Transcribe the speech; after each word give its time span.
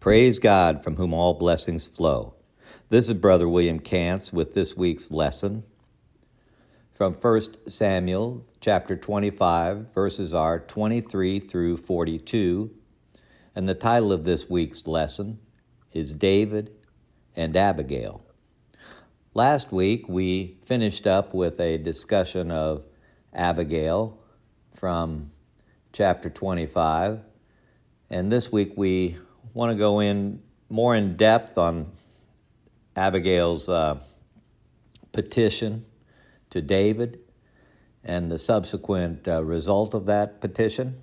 Praise 0.00 0.38
God 0.38 0.84
from 0.84 0.96
whom 0.96 1.12
all 1.12 1.34
blessings 1.34 1.86
flow. 1.86 2.34
This 2.88 3.08
is 3.08 3.16
Brother 3.16 3.48
William 3.48 3.80
Kantz 3.80 4.32
with 4.32 4.54
this 4.54 4.76
week's 4.76 5.10
lesson 5.10 5.64
from 6.98 7.14
1 7.14 7.40
Samuel 7.68 8.44
chapter 8.60 8.96
25, 8.96 9.94
verses 9.94 10.34
are 10.34 10.58
23 10.58 11.38
through 11.38 11.76
42. 11.76 12.72
And 13.54 13.68
the 13.68 13.74
title 13.74 14.12
of 14.12 14.24
this 14.24 14.50
week's 14.50 14.86
lesson 14.88 15.38
is 15.92 16.12
David 16.12 16.72
and 17.36 17.56
Abigail. 17.56 18.20
Last 19.32 19.70
week 19.70 20.08
we 20.08 20.58
finished 20.66 21.06
up 21.06 21.34
with 21.34 21.60
a 21.60 21.78
discussion 21.78 22.50
of 22.50 22.84
Abigail 23.32 24.18
from 24.74 25.30
chapter 25.92 26.30
25. 26.30 27.20
And 28.10 28.32
this 28.32 28.50
week 28.50 28.72
we 28.76 29.18
want 29.54 29.72
to 29.72 29.76
go 29.76 30.00
in 30.00 30.42
more 30.68 30.94
in 30.94 31.16
depth 31.16 31.58
on 31.58 31.90
Abigail's 32.96 33.68
uh, 33.68 33.98
petition 35.12 35.84
to 36.50 36.60
David 36.60 37.20
and 38.04 38.30
the 38.30 38.38
subsequent 38.38 39.26
uh, 39.28 39.42
result 39.44 39.94
of 39.94 40.06
that 40.06 40.40
petition. 40.40 41.00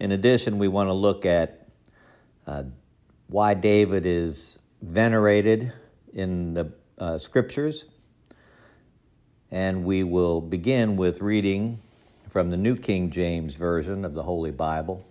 In 0.00 0.12
addition, 0.12 0.58
we 0.58 0.68
want 0.68 0.88
to 0.88 0.92
look 0.92 1.24
at 1.24 1.68
uh, 2.46 2.64
why 3.28 3.54
David 3.54 4.04
is 4.06 4.58
venerated 4.82 5.72
in 6.12 6.54
the 6.54 6.72
uh, 6.98 7.18
scriptures. 7.18 7.84
And 9.50 9.84
we 9.84 10.02
will 10.02 10.40
begin 10.40 10.96
with 10.96 11.20
reading 11.20 11.78
from 12.30 12.50
the 12.50 12.56
New 12.56 12.76
King 12.76 13.10
James 13.10 13.54
Version 13.54 14.04
of 14.04 14.14
the 14.14 14.22
Holy 14.22 14.50
Bible, 14.50 15.04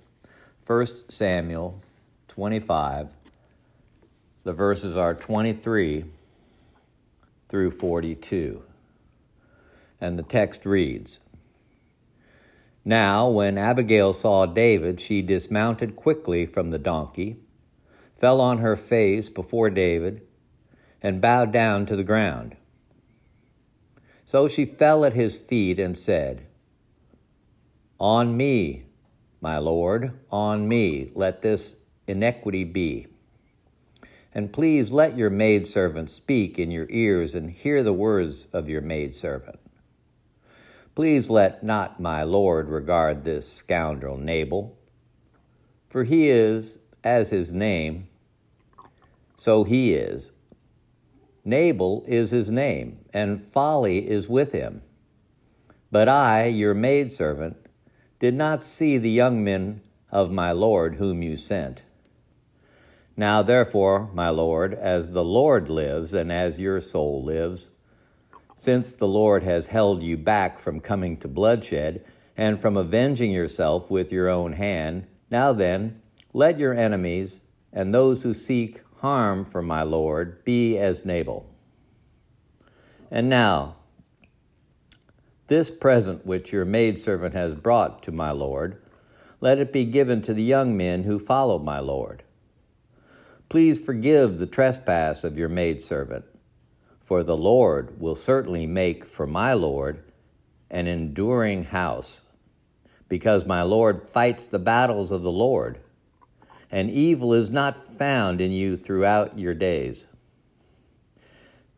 1 0.67 0.88
Samuel 1.09 1.81
25. 2.27 3.09
The 4.43 4.53
verses 4.53 4.97
are 4.97 5.13
23 5.13 6.05
through 7.49 7.71
42. 7.71 8.63
And 10.02 10.17
the 10.17 10.23
text 10.23 10.65
reads 10.65 11.19
Now, 12.83 13.30
when 13.30 13.57
Abigail 13.57 14.11
saw 14.13 14.45
David, 14.45 14.99
she 14.99 15.21
dismounted 15.21 15.95
quickly 15.95 16.45
from 16.45 16.71
the 16.71 16.80
donkey, 16.80 17.38
fell 18.19 18.41
on 18.41 18.58
her 18.58 18.75
face 18.75 19.30
before 19.30 19.69
David, 19.69 20.21
and 21.02 21.21
bowed 21.21 21.52
down 21.52 21.85
to 21.85 21.95
the 21.95 22.03
ground. 22.03 22.55
So 24.25 24.47
she 24.47 24.65
fell 24.65 25.05
at 25.05 25.13
his 25.13 25.37
feet 25.37 25.80
and 25.80 25.97
said, 25.97 26.47
On 27.99 28.35
me, 28.35 28.85
my 29.39 29.58
Lord, 29.58 30.19
on 30.31 30.67
me, 30.67 31.11
let 31.13 31.41
this 31.41 31.75
iniquity 32.07 32.63
be. 32.63 33.07
And 34.33 34.51
please 34.51 34.91
let 34.91 35.17
your 35.17 35.29
maidservant 35.29 36.09
speak 36.09 36.57
in 36.57 36.71
your 36.71 36.87
ears 36.89 37.35
and 37.35 37.51
hear 37.51 37.83
the 37.83 37.93
words 37.93 38.47
of 38.51 38.67
your 38.67 38.81
maidservant. 38.81 39.59
Please 40.95 41.29
let 41.29 41.63
not 41.63 41.99
my 41.99 42.23
Lord 42.23 42.69
regard 42.69 43.23
this 43.23 43.51
scoundrel 43.51 44.17
Nabal, 44.17 44.77
for 45.89 46.03
he 46.03 46.29
is, 46.29 46.79
as 47.03 47.29
his 47.31 47.51
name, 47.51 48.07
so 49.37 49.63
he 49.63 49.93
is. 49.93 50.31
Nabal 51.43 52.03
is 52.07 52.31
his 52.31 52.49
name, 52.49 52.99
and 53.13 53.45
folly 53.51 54.07
is 54.07 54.29
with 54.29 54.53
him. 54.53 54.81
But 55.91 56.07
I, 56.07 56.45
your 56.45 56.73
maidservant, 56.73 57.57
did 58.19 58.33
not 58.33 58.63
see 58.63 58.97
the 58.97 59.09
young 59.09 59.43
men 59.43 59.81
of 60.11 60.31
my 60.31 60.51
Lord 60.51 60.95
whom 60.95 61.21
you 61.21 61.35
sent. 61.35 61.83
Now, 63.16 63.44
therefore, 63.44 64.09
my 64.11 64.30
Lord, 64.30 64.73
as 64.73 65.11
the 65.11 65.23
Lord 65.23 65.69
lives 65.69 66.14
and 66.14 66.31
as 66.31 66.59
your 66.59 66.81
soul 66.81 67.23
lives, 67.23 67.70
since 68.55 68.94
the 68.94 69.08
Lord 69.08 69.44
has 69.44 69.67
held 69.67 70.02
you 70.02 70.17
back 70.17 70.58
from 70.58 70.80
coming 70.80 71.17
to 71.17 71.27
bloodshed 71.27 72.04
and 72.36 72.60
from 72.60 72.76
avenging 72.76 73.32
yourself 73.32 73.92
with 73.92 74.11
your 74.11 74.30
own 74.30 74.54
hand, 74.54 75.05
now 75.30 75.54
then, 75.54 76.02
let 76.33 76.58
your 76.58 76.73
enemies 76.73 77.42
and 77.71 77.93
those 77.93 78.23
who 78.23 78.33
seek 78.33 78.82
harm 79.02 79.45
for 79.45 79.61
my 79.61 79.83
Lord 79.83 80.43
be 80.43 80.80
as 80.80 81.05
Nabal. 81.05 81.45
And 83.11 83.30
now, 83.30 83.76
this 85.48 85.70
present 85.70 86.26
which 86.26 86.52
your 86.52 86.66
maidservant 86.66 87.36
has 87.36 87.54
brought 87.54 88.02
to 88.04 88.11
my 88.11 88.32
Lord, 88.32 88.82
let 89.39 89.60
it 89.60 89.71
be 89.71 89.86
given 89.86 90.23
to 90.23 90.33
the 90.33 90.42
young 90.42 90.76
men 90.76 91.04
who 91.04 91.20
follow 91.20 91.60
my 91.60 91.80
Lord 91.80 92.23
Please 93.53 93.80
forgive 93.80 94.39
the 94.39 94.47
trespass 94.47 95.23
of 95.23 95.37
your 95.37 95.47
maidservant, 95.47 96.25
for 97.05 97.21
the 97.21 97.37
Lord 97.37 98.02
will 98.02 98.15
certainly 98.15 98.65
make 98.65 99.05
for 99.05 99.27
my 99.27 99.53
Lord 99.53 100.03
an 100.71 100.87
enduring 100.87 101.65
house, 101.65 102.23
because 103.08 103.45
my 103.45 103.61
Lord 103.61 104.09
fights 104.09 104.47
the 104.47 104.58
battles 104.58 105.11
of 105.11 105.21
the 105.21 105.31
Lord, 105.31 105.77
and 106.71 106.89
evil 106.89 107.31
is 107.31 107.52
not 107.52 107.95
found 107.95 108.42
in 108.42 108.52
you 108.52 108.75
throughout 108.75 109.37
your 109.37 109.53
days. 109.53 110.08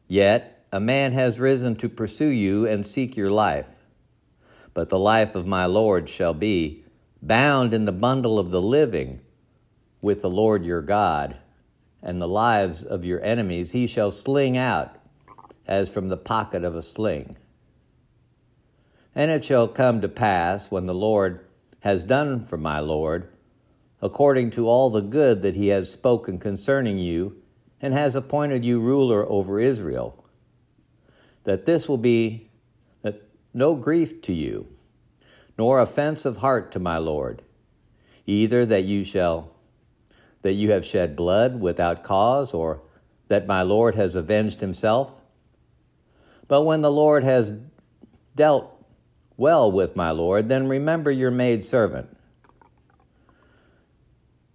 Yet 0.07 0.65
a 0.71 0.79
man 0.79 1.11
has 1.11 1.41
risen 1.41 1.75
to 1.75 1.89
pursue 1.89 2.29
you 2.29 2.65
and 2.65 2.87
seek 2.87 3.17
your 3.17 3.31
life, 3.31 3.67
but 4.73 4.87
the 4.87 4.97
life 4.97 5.35
of 5.35 5.45
my 5.45 5.65
Lord 5.65 6.07
shall 6.07 6.33
be 6.33 6.85
bound 7.21 7.73
in 7.73 7.83
the 7.83 7.91
bundle 7.91 8.39
of 8.39 8.49
the 8.49 8.61
living 8.61 9.19
with 10.01 10.21
the 10.21 10.29
Lord 10.29 10.63
your 10.63 10.81
God 10.81 11.39
and 12.05 12.21
the 12.21 12.27
lives 12.27 12.83
of 12.83 13.03
your 13.03 13.21
enemies 13.23 13.71
he 13.71 13.87
shall 13.87 14.11
sling 14.11 14.55
out 14.55 14.95
as 15.67 15.89
from 15.89 16.07
the 16.07 16.15
pocket 16.15 16.63
of 16.63 16.75
a 16.75 16.83
sling. 16.83 17.35
And 19.15 19.31
it 19.31 19.43
shall 19.43 19.67
come 19.67 20.01
to 20.01 20.07
pass 20.07 20.69
when 20.69 20.85
the 20.85 20.93
Lord 20.93 21.43
has 21.79 22.03
done 22.03 22.45
for 22.45 22.57
my 22.57 22.79
Lord, 22.79 23.27
according 24.01 24.51
to 24.51 24.69
all 24.69 24.91
the 24.91 25.01
good 25.01 25.41
that 25.41 25.55
he 25.55 25.69
has 25.69 25.89
spoken 25.89 26.37
concerning 26.37 26.99
you, 26.99 27.41
and 27.81 27.93
has 27.93 28.15
appointed 28.15 28.63
you 28.63 28.79
ruler 28.79 29.27
over 29.27 29.59
Israel, 29.59 30.23
that 31.43 31.65
this 31.65 31.89
will 31.89 31.97
be 31.97 32.49
no 33.53 33.73
grief 33.73 34.21
to 34.21 34.33
you, 34.33 34.67
nor 35.57 35.79
offense 35.79 36.25
of 36.25 36.37
heart 36.37 36.71
to 36.73 36.79
my 36.79 36.97
Lord, 36.97 37.41
either 38.27 38.65
that 38.65 38.83
you 38.83 39.05
shall 39.05 39.54
that 40.45 40.53
you 40.53 40.69
have 40.69 40.85
shed 40.85 41.15
blood 41.15 41.59
without 41.59 42.03
cause, 42.03 42.53
or 42.53 42.79
that 43.29 43.47
my 43.47 43.63
Lord 43.63 43.95
has 43.95 44.13
avenged 44.13 44.61
himself. 44.61 45.11
But 46.47 46.61
when 46.61 46.81
the 46.81 46.91
Lord 46.91 47.23
has 47.23 47.51
dealt 48.35 48.71
well 49.37 49.71
with 49.71 49.95
my 49.95 50.11
Lord, 50.11 50.47
then 50.47 50.67
remember 50.67 51.09
your 51.09 51.31
maidservant. 51.31 52.15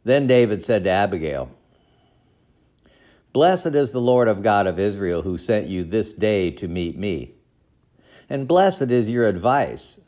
Then 0.05 0.28
David 0.28 0.65
said 0.65 0.84
to 0.84 0.91
Abigail, 0.91 1.51
Blessed 3.33 3.75
is 3.75 3.91
the 3.91 4.01
Lord 4.01 4.28
of 4.28 4.45
God 4.45 4.69
of 4.69 4.78
Israel 4.78 5.22
who 5.22 5.37
sent 5.37 5.67
you 5.67 5.83
this 5.83 6.12
day 6.12 6.53
to 6.53 6.69
meet 6.69 6.97
me. 6.97 7.34
And 8.28 8.47
blessed 8.47 8.93
is 8.93 9.11
your 9.11 9.27
advice, 9.27 9.99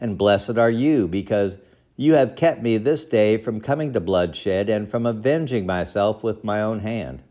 and 0.00 0.16
blessed 0.16 0.56
are 0.56 0.70
you, 0.70 1.06
because 1.06 1.58
you 1.96 2.14
have 2.14 2.36
kept 2.36 2.62
me 2.62 2.78
this 2.78 3.04
day 3.06 3.36
from 3.36 3.60
coming 3.60 3.92
to 3.92 4.00
bloodshed 4.00 4.68
and 4.68 4.88
from 4.88 5.06
avenging 5.06 5.66
myself 5.66 6.22
with 6.22 6.44
my 6.44 6.62
own 6.62 6.80
hand. 6.80 7.22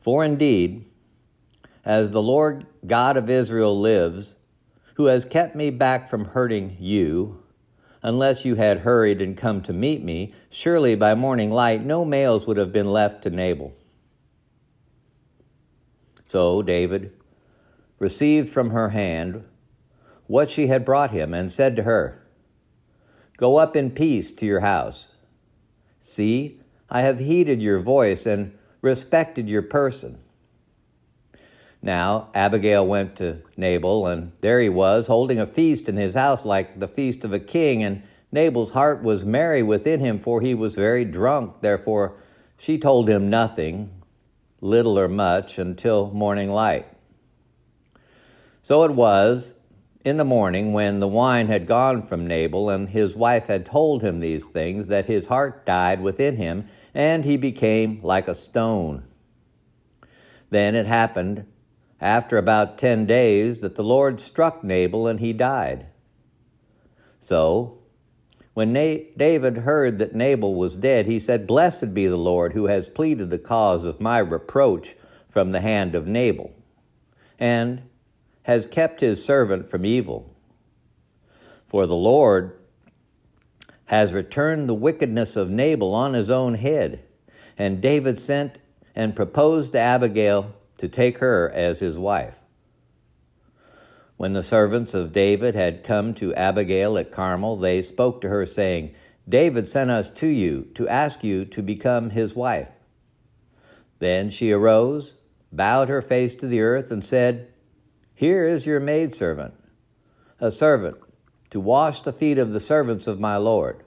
For 0.00 0.24
indeed, 0.24 0.84
as 1.84 2.12
the 2.12 2.22
Lord 2.22 2.66
God 2.86 3.16
of 3.16 3.28
Israel 3.28 3.78
lives, 3.78 4.36
who 4.94 5.06
has 5.06 5.24
kept 5.24 5.56
me 5.56 5.70
back 5.70 6.08
from 6.08 6.26
hurting 6.26 6.76
you, 6.78 7.42
unless 8.02 8.44
you 8.44 8.54
had 8.54 8.78
hurried 8.78 9.20
and 9.20 9.36
come 9.36 9.62
to 9.62 9.72
meet 9.72 10.02
me, 10.02 10.32
surely 10.48 10.94
by 10.94 11.14
morning 11.14 11.50
light 11.50 11.84
no 11.84 12.04
males 12.04 12.46
would 12.46 12.56
have 12.56 12.72
been 12.72 12.90
left 12.90 13.22
to 13.22 13.30
Nabal. 13.30 13.74
So 16.28 16.62
David 16.62 17.12
received 17.98 18.48
from 18.48 18.70
her 18.70 18.90
hand 18.90 19.44
what 20.26 20.50
she 20.50 20.68
had 20.68 20.84
brought 20.84 21.10
him 21.10 21.34
and 21.34 21.50
said 21.50 21.76
to 21.76 21.82
her, 21.82 22.19
Go 23.40 23.56
up 23.56 23.74
in 23.74 23.90
peace 23.90 24.30
to 24.32 24.44
your 24.44 24.60
house. 24.60 25.08
See, 25.98 26.60
I 26.90 27.00
have 27.00 27.18
heeded 27.18 27.62
your 27.62 27.80
voice 27.80 28.26
and 28.26 28.52
respected 28.82 29.48
your 29.48 29.62
person. 29.62 30.18
Now 31.80 32.28
Abigail 32.34 32.86
went 32.86 33.16
to 33.16 33.40
Nabal, 33.56 34.06
and 34.08 34.32
there 34.42 34.60
he 34.60 34.68
was, 34.68 35.06
holding 35.06 35.38
a 35.38 35.46
feast 35.46 35.88
in 35.88 35.96
his 35.96 36.14
house 36.14 36.44
like 36.44 36.78
the 36.78 36.86
feast 36.86 37.24
of 37.24 37.32
a 37.32 37.40
king. 37.40 37.82
And 37.82 38.02
Nabal's 38.30 38.72
heart 38.72 39.02
was 39.02 39.24
merry 39.24 39.62
within 39.62 40.00
him, 40.00 40.20
for 40.20 40.42
he 40.42 40.54
was 40.54 40.74
very 40.74 41.06
drunk. 41.06 41.62
Therefore 41.62 42.16
she 42.58 42.76
told 42.76 43.08
him 43.08 43.30
nothing, 43.30 43.90
little 44.60 44.98
or 44.98 45.08
much, 45.08 45.58
until 45.58 46.10
morning 46.10 46.50
light. 46.50 46.86
So 48.60 48.84
it 48.84 48.90
was 48.90 49.54
in 50.04 50.16
the 50.16 50.24
morning, 50.24 50.72
when 50.72 51.00
the 51.00 51.08
wine 51.08 51.48
had 51.48 51.66
gone 51.66 52.02
from 52.02 52.26
Nabal, 52.26 52.70
and 52.70 52.88
his 52.88 53.14
wife 53.14 53.46
had 53.46 53.66
told 53.66 54.02
him 54.02 54.20
these 54.20 54.46
things, 54.48 54.88
that 54.88 55.06
his 55.06 55.26
heart 55.26 55.66
died 55.66 56.00
within 56.00 56.36
him, 56.36 56.66
and 56.94 57.24
he 57.24 57.36
became 57.36 58.00
like 58.02 58.26
a 58.26 58.34
stone. 58.34 59.04
Then 60.48 60.74
it 60.74 60.86
happened, 60.86 61.46
after 62.00 62.38
about 62.38 62.78
ten 62.78 63.04
days, 63.04 63.60
that 63.60 63.74
the 63.74 63.84
Lord 63.84 64.20
struck 64.20 64.64
Nabal 64.64 65.06
and 65.06 65.20
he 65.20 65.34
died. 65.34 65.86
So, 67.18 67.78
when 68.54 68.72
David 68.72 69.58
heard 69.58 69.98
that 69.98 70.14
Nabal 70.14 70.54
was 70.54 70.76
dead, 70.76 71.06
he 71.06 71.20
said, 71.20 71.46
Blessed 71.46 71.92
be 71.92 72.06
the 72.06 72.16
Lord 72.16 72.54
who 72.54 72.66
has 72.66 72.88
pleaded 72.88 73.28
the 73.28 73.38
cause 73.38 73.84
of 73.84 74.00
my 74.00 74.18
reproach 74.18 74.96
from 75.28 75.52
the 75.52 75.60
hand 75.60 75.94
of 75.94 76.06
Nabal, 76.06 76.52
and 77.38 77.82
has 78.42 78.66
kept 78.66 79.00
his 79.00 79.24
servant 79.24 79.70
from 79.70 79.84
evil. 79.84 80.34
For 81.68 81.86
the 81.86 81.94
Lord 81.94 82.58
has 83.86 84.12
returned 84.12 84.68
the 84.68 84.74
wickedness 84.74 85.36
of 85.36 85.50
Nabal 85.50 85.94
on 85.94 86.14
his 86.14 86.30
own 86.30 86.54
head. 86.54 87.04
And 87.58 87.80
David 87.80 88.18
sent 88.18 88.58
and 88.94 89.16
proposed 89.16 89.72
to 89.72 89.78
Abigail 89.78 90.54
to 90.78 90.88
take 90.88 91.18
her 91.18 91.50
as 91.50 91.80
his 91.80 91.98
wife. 91.98 92.36
When 94.16 94.32
the 94.32 94.42
servants 94.42 94.94
of 94.94 95.12
David 95.12 95.54
had 95.54 95.82
come 95.82 96.14
to 96.14 96.34
Abigail 96.34 96.98
at 96.98 97.10
Carmel, 97.10 97.56
they 97.56 97.82
spoke 97.82 98.20
to 98.20 98.28
her, 98.28 98.46
saying, 98.46 98.94
David 99.28 99.66
sent 99.66 99.90
us 99.90 100.10
to 100.12 100.26
you 100.26 100.68
to 100.74 100.88
ask 100.88 101.24
you 101.24 101.44
to 101.46 101.62
become 101.62 102.10
his 102.10 102.34
wife. 102.34 102.70
Then 103.98 104.30
she 104.30 104.52
arose, 104.52 105.14
bowed 105.52 105.88
her 105.88 106.02
face 106.02 106.34
to 106.36 106.46
the 106.46 106.60
earth, 106.60 106.90
and 106.90 107.04
said, 107.04 107.48
Here 108.20 108.46
is 108.46 108.66
your 108.66 108.80
maidservant, 108.80 109.54
a 110.38 110.50
servant, 110.50 110.98
to 111.48 111.58
wash 111.58 112.02
the 112.02 112.12
feet 112.12 112.36
of 112.36 112.52
the 112.52 112.60
servants 112.60 113.06
of 113.06 113.18
my 113.18 113.38
Lord. 113.38 113.82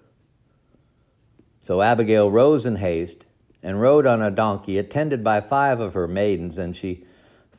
So 1.62 1.84
Abigail 1.84 2.32
rose 2.32 2.66
in 2.66 2.78
haste 2.78 3.28
and 3.62 3.80
rode 3.80 4.08
on 4.08 4.24
a 4.24 4.32
donkey, 4.32 4.80
attended 4.80 5.24
by 5.24 5.40
five 5.40 5.80
of 5.80 5.94
her 5.94 6.08
maidens, 6.08 6.58
and 6.58 6.76
she 6.76 7.06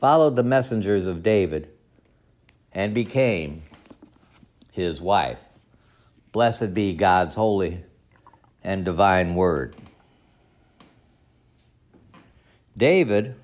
followed 0.01 0.35
the 0.35 0.43
messengers 0.43 1.07
of 1.07 1.23
David 1.23 1.69
and 2.73 2.93
became 2.93 3.63
his 4.73 5.01
wife. 5.01 5.45
Blessed 6.33 6.75
be 6.75 6.95
God's 6.95 7.37
holy 7.37 7.85
and 8.65 8.85
divine 8.85 9.37
word. 9.37 9.77
David 12.77 13.37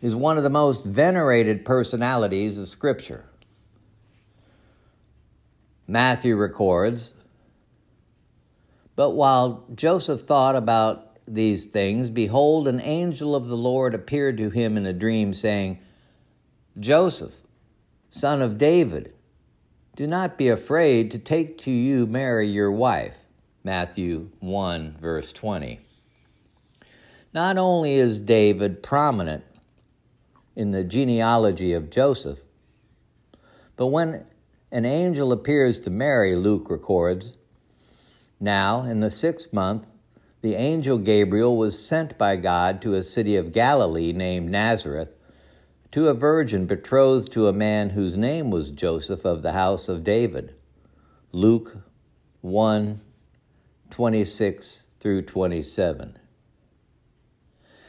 is 0.00 0.14
one 0.14 0.36
of 0.36 0.42
the 0.42 0.50
most 0.50 0.84
venerated 0.84 1.64
personalities 1.64 2.58
of 2.58 2.68
Scripture. 2.68 3.24
Matthew 5.86 6.36
records, 6.36 7.12
but 8.96 9.10
while 9.10 9.64
Joseph 9.74 10.20
thought 10.20 10.56
about 10.56 11.18
these 11.26 11.66
things, 11.66 12.10
behold, 12.10 12.68
an 12.68 12.80
angel 12.80 13.34
of 13.34 13.46
the 13.46 13.56
Lord 13.56 13.94
appeared 13.94 14.36
to 14.38 14.50
him 14.50 14.76
in 14.76 14.86
a 14.86 14.92
dream, 14.92 15.34
saying, 15.34 15.80
Joseph, 16.78 17.32
son 18.08 18.42
of 18.42 18.58
David, 18.58 19.12
do 19.96 20.06
not 20.06 20.38
be 20.38 20.48
afraid 20.48 21.10
to 21.10 21.18
take 21.18 21.58
to 21.58 21.70
you 21.70 22.06
Mary 22.06 22.48
your 22.48 22.70
wife. 22.70 23.16
Matthew 23.62 24.30
1, 24.40 24.96
verse 25.00 25.32
20. 25.32 25.80
Not 27.34 27.58
only 27.58 27.94
is 27.94 28.18
David 28.18 28.82
prominent 28.82 29.44
in 30.60 30.72
the 30.72 30.84
genealogy 30.84 31.72
of 31.72 31.88
Joseph, 31.88 32.40
but 33.76 33.86
when 33.86 34.26
an 34.70 34.84
angel 34.84 35.32
appears 35.32 35.80
to 35.80 35.88
Mary, 35.88 36.36
Luke 36.36 36.68
records, 36.68 37.32
now 38.38 38.82
in 38.82 39.00
the 39.00 39.10
sixth 39.10 39.54
month, 39.54 39.86
the 40.42 40.56
angel 40.56 40.98
Gabriel 40.98 41.56
was 41.56 41.82
sent 41.82 42.18
by 42.18 42.36
God 42.36 42.82
to 42.82 42.92
a 42.92 43.02
city 43.02 43.36
of 43.36 43.54
Galilee 43.54 44.12
named 44.12 44.50
Nazareth 44.50 45.14
to 45.92 46.08
a 46.08 46.14
virgin 46.14 46.66
betrothed 46.66 47.32
to 47.32 47.48
a 47.48 47.54
man 47.54 47.88
whose 47.88 48.18
name 48.18 48.50
was 48.50 48.70
Joseph 48.70 49.24
of 49.24 49.40
the 49.40 49.52
house 49.52 49.88
of 49.88 50.04
David. 50.04 50.54
Luke 51.32 51.78
1 52.42 53.00
26 53.88 54.82
through 55.00 55.22
27. 55.22 56.18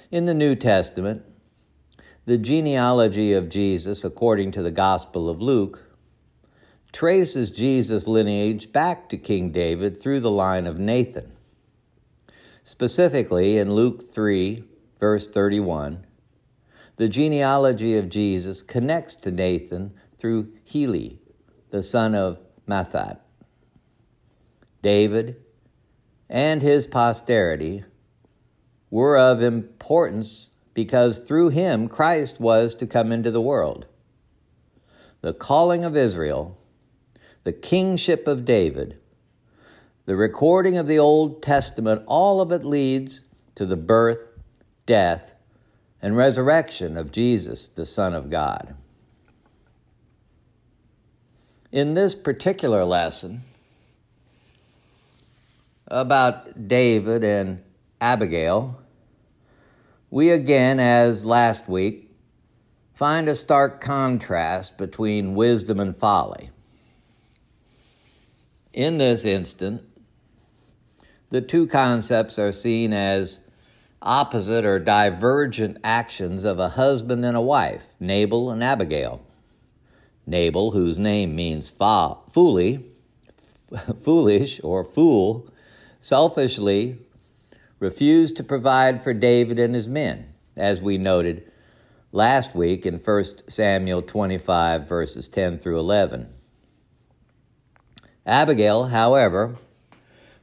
In 0.10 0.26
the 0.26 0.34
New 0.34 0.56
Testament, 0.56 1.26
the 2.26 2.38
genealogy 2.38 3.34
of 3.34 3.50
Jesus, 3.50 4.04
according 4.04 4.52
to 4.52 4.62
the 4.62 4.72
Gospel 4.72 5.30
of 5.30 5.42
Luke, 5.42 5.84
traces 6.92 7.50
Jesus' 7.50 8.08
lineage 8.08 8.72
back 8.72 9.10
to 9.10 9.18
King 9.18 9.52
David 9.52 10.00
through 10.00 10.20
the 10.20 10.30
line 10.30 10.68
of 10.68 10.78
Nathan. 10.78 11.32
Specifically, 12.64 13.58
in 13.58 13.74
Luke 13.74 14.14
3, 14.14 14.64
verse 15.00 15.28
31, 15.28 16.06
the 16.98 17.10
genealogy 17.10 17.98
of 17.98 18.10
Jesus 18.10 18.62
connects 18.62 19.16
to 19.16 19.32
Nathan 19.32 19.92
through 20.20 20.54
Heli, 20.72 21.20
the 21.72 21.82
son 21.82 22.14
of 22.14 22.40
Matthat. 22.68 23.18
David 24.84 25.38
and 26.30 26.62
his 26.62 26.86
posterity 26.86 27.84
were 28.92 29.18
of 29.18 29.42
importance 29.42 30.50
because 30.74 31.20
through 31.20 31.50
him 31.50 31.88
Christ 31.88 32.40
was 32.40 32.76
to 32.76 32.88
come 32.88 33.12
into 33.12 33.32
the 33.32 33.42
world. 33.42 33.86
The 35.22 35.34
calling 35.34 35.84
of 35.84 35.96
Israel, 35.96 36.58
the 37.44 37.54
kingship 37.54 38.28
of 38.28 38.46
David, 38.46 38.98
the 40.06 40.16
recording 40.16 40.78
of 40.78 40.88
the 40.88 41.00
Old 41.00 41.44
Testament, 41.44 42.04
all 42.08 42.42
of 42.42 42.52
it 42.52 42.66
leads 42.66 43.22
to 43.56 43.66
the 43.66 43.76
birth, 43.76 44.20
death, 44.86 45.34
and 46.02 46.18
resurrection 46.18 46.98
of 46.98 47.12
Jesus, 47.12 47.70
the 47.70 47.86
Son 47.86 48.14
of 48.14 48.30
God. 48.30 48.76
In 51.72 51.94
this 51.94 52.16
particular 52.16 52.84
lesson 52.84 53.42
about 55.88 56.68
David 56.68 57.24
and 57.24 57.64
Abigail, 58.00 58.81
we 60.12 60.30
again, 60.30 60.80
as 60.81 61.25
last 61.25 61.69
week, 61.69 62.12
find 62.94 63.30
a 63.30 63.36
stark 63.36 63.80
contrast 63.80 64.78
between 64.78 65.36
wisdom 65.36 65.80
and 65.80 65.98
folly. 65.98 66.52
In 68.74 68.98
this 68.98 69.24
instant, 69.24 69.81
the 71.30 71.42
two 71.42 71.66
concepts 71.66 72.38
are 72.38 72.52
seen 72.52 72.92
as 72.92 73.40
opposite 74.02 74.65
or 74.65 74.80
divergent 74.80 75.77
actions 75.82 76.44
of 76.44 76.60
a 76.60 76.70
husband 76.70 77.25
and 77.25 77.38
a 77.38 77.41
wife, 77.41 77.88
Nabal 77.98 78.51
and 78.51 78.62
Abigail. 78.62 79.22
Nabal, 80.27 80.72
whose 80.72 81.00
name 81.00 81.38
means 81.38 81.70
foolish 84.01 84.60
or 84.62 84.84
fool, 84.84 85.48
selfishly 86.01 87.00
refused 87.82 88.38
to 88.38 88.44
provide 88.44 89.04
for 89.04 89.12
David 89.14 89.60
and 89.60 89.74
his 89.74 89.88
men, 89.88 90.34
as 90.56 90.82
we 90.82 90.98
noted 91.00 91.52
last 92.12 92.56
week 92.56 92.86
in 92.86 92.94
1 92.94 93.24
Samuel 93.50 94.04
25, 94.04 94.88
verses 94.88 95.28
10 95.28 95.58
through 95.58 95.80
11. 95.80 96.32
Abigail, 98.24 98.86
however, 98.86 99.58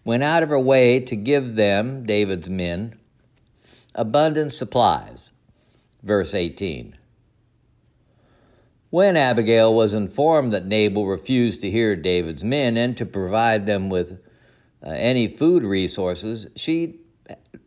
went 0.05 0.25
out 0.25 0.43
of 0.43 0.49
her 0.49 0.59
way 0.59 0.99
to 0.99 1.15
give 1.15 1.55
them, 1.55 2.05
David's 2.05 2.49
men, 2.49 2.99
abundant 3.95 4.53
supplies. 4.53 5.31
Verse 6.03 6.35
18. 6.35 6.97
When 8.91 9.17
Abigail 9.17 9.73
was 9.73 9.95
informed 9.95 10.53
that 10.55 10.67
Nabal 10.67 11.07
refused 11.07 11.61
to 11.61 11.71
hear 11.71 11.95
David's 11.95 12.43
men 12.43 12.77
and 12.77 12.97
to 12.97 13.07
provide 13.07 13.67
them 13.67 13.91
with 13.91 14.19
uh, 14.85 14.91
any 14.91 15.29
food 15.29 15.63
resources, 15.63 16.49
she 16.57 16.99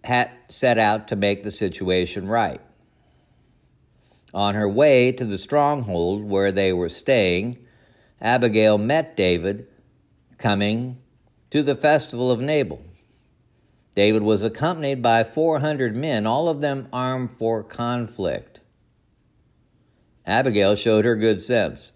had 0.04 0.32
set 0.50 0.78
out 0.78 1.08
to 1.08 1.16
make 1.16 1.44
the 1.44 1.52
situation 1.52 2.28
right. 2.28 2.62
On 4.34 4.56
her 4.56 4.68
way 4.68 5.12
to 5.12 5.26
the 5.26 5.38
stronghold 5.38 6.24
where 6.24 6.52
they 6.52 6.72
were 6.72 6.90
staying, 6.90 7.58
Abigail 8.22 8.78
met 8.78 9.18
David 9.18 9.68
coming 10.38 10.98
to 11.50 11.64
the 11.64 11.76
festival 11.76 12.32
of 12.32 12.40
Nabal. 12.40 12.82
David 13.96 14.24
was 14.24 14.42
accompanied 14.42 15.02
by 15.02 15.24
400 15.24 15.96
men, 15.96 16.26
all 16.26 16.48
of 16.48 16.62
them 16.62 16.88
armed 16.94 17.32
for 17.32 17.62
conflict. 17.62 18.60
Abigail 20.26 20.76
showed 20.76 21.04
her 21.04 21.16
good 21.16 21.42
sense. 21.42 21.92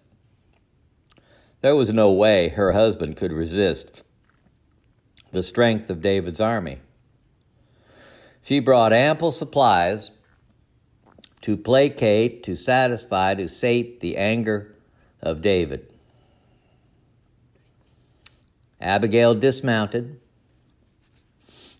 There 1.62 1.74
was 1.74 1.92
no 1.92 2.12
way 2.12 2.50
her 2.50 2.72
husband 2.72 3.16
could 3.16 3.32
resist 3.32 4.02
the 5.32 5.42
strength 5.42 5.88
of 5.88 6.02
David's 6.02 6.40
army. 6.40 6.80
She 8.46 8.60
brought 8.60 8.92
ample 8.92 9.32
supplies 9.32 10.12
to 11.40 11.56
placate, 11.56 12.44
to 12.44 12.54
satisfy, 12.54 13.34
to 13.34 13.48
sate 13.48 13.98
the 13.98 14.16
anger 14.16 14.72
of 15.20 15.42
David. 15.42 15.88
Abigail 18.80 19.34
dismounted 19.34 20.20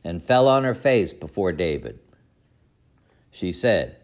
and 0.03 0.21
fell 0.21 0.49
on 0.49 0.65
her 0.65 0.75
face 0.75 1.13
before 1.13 1.53
David. 1.53 2.01
She 3.31 3.53
said, 3.53 3.95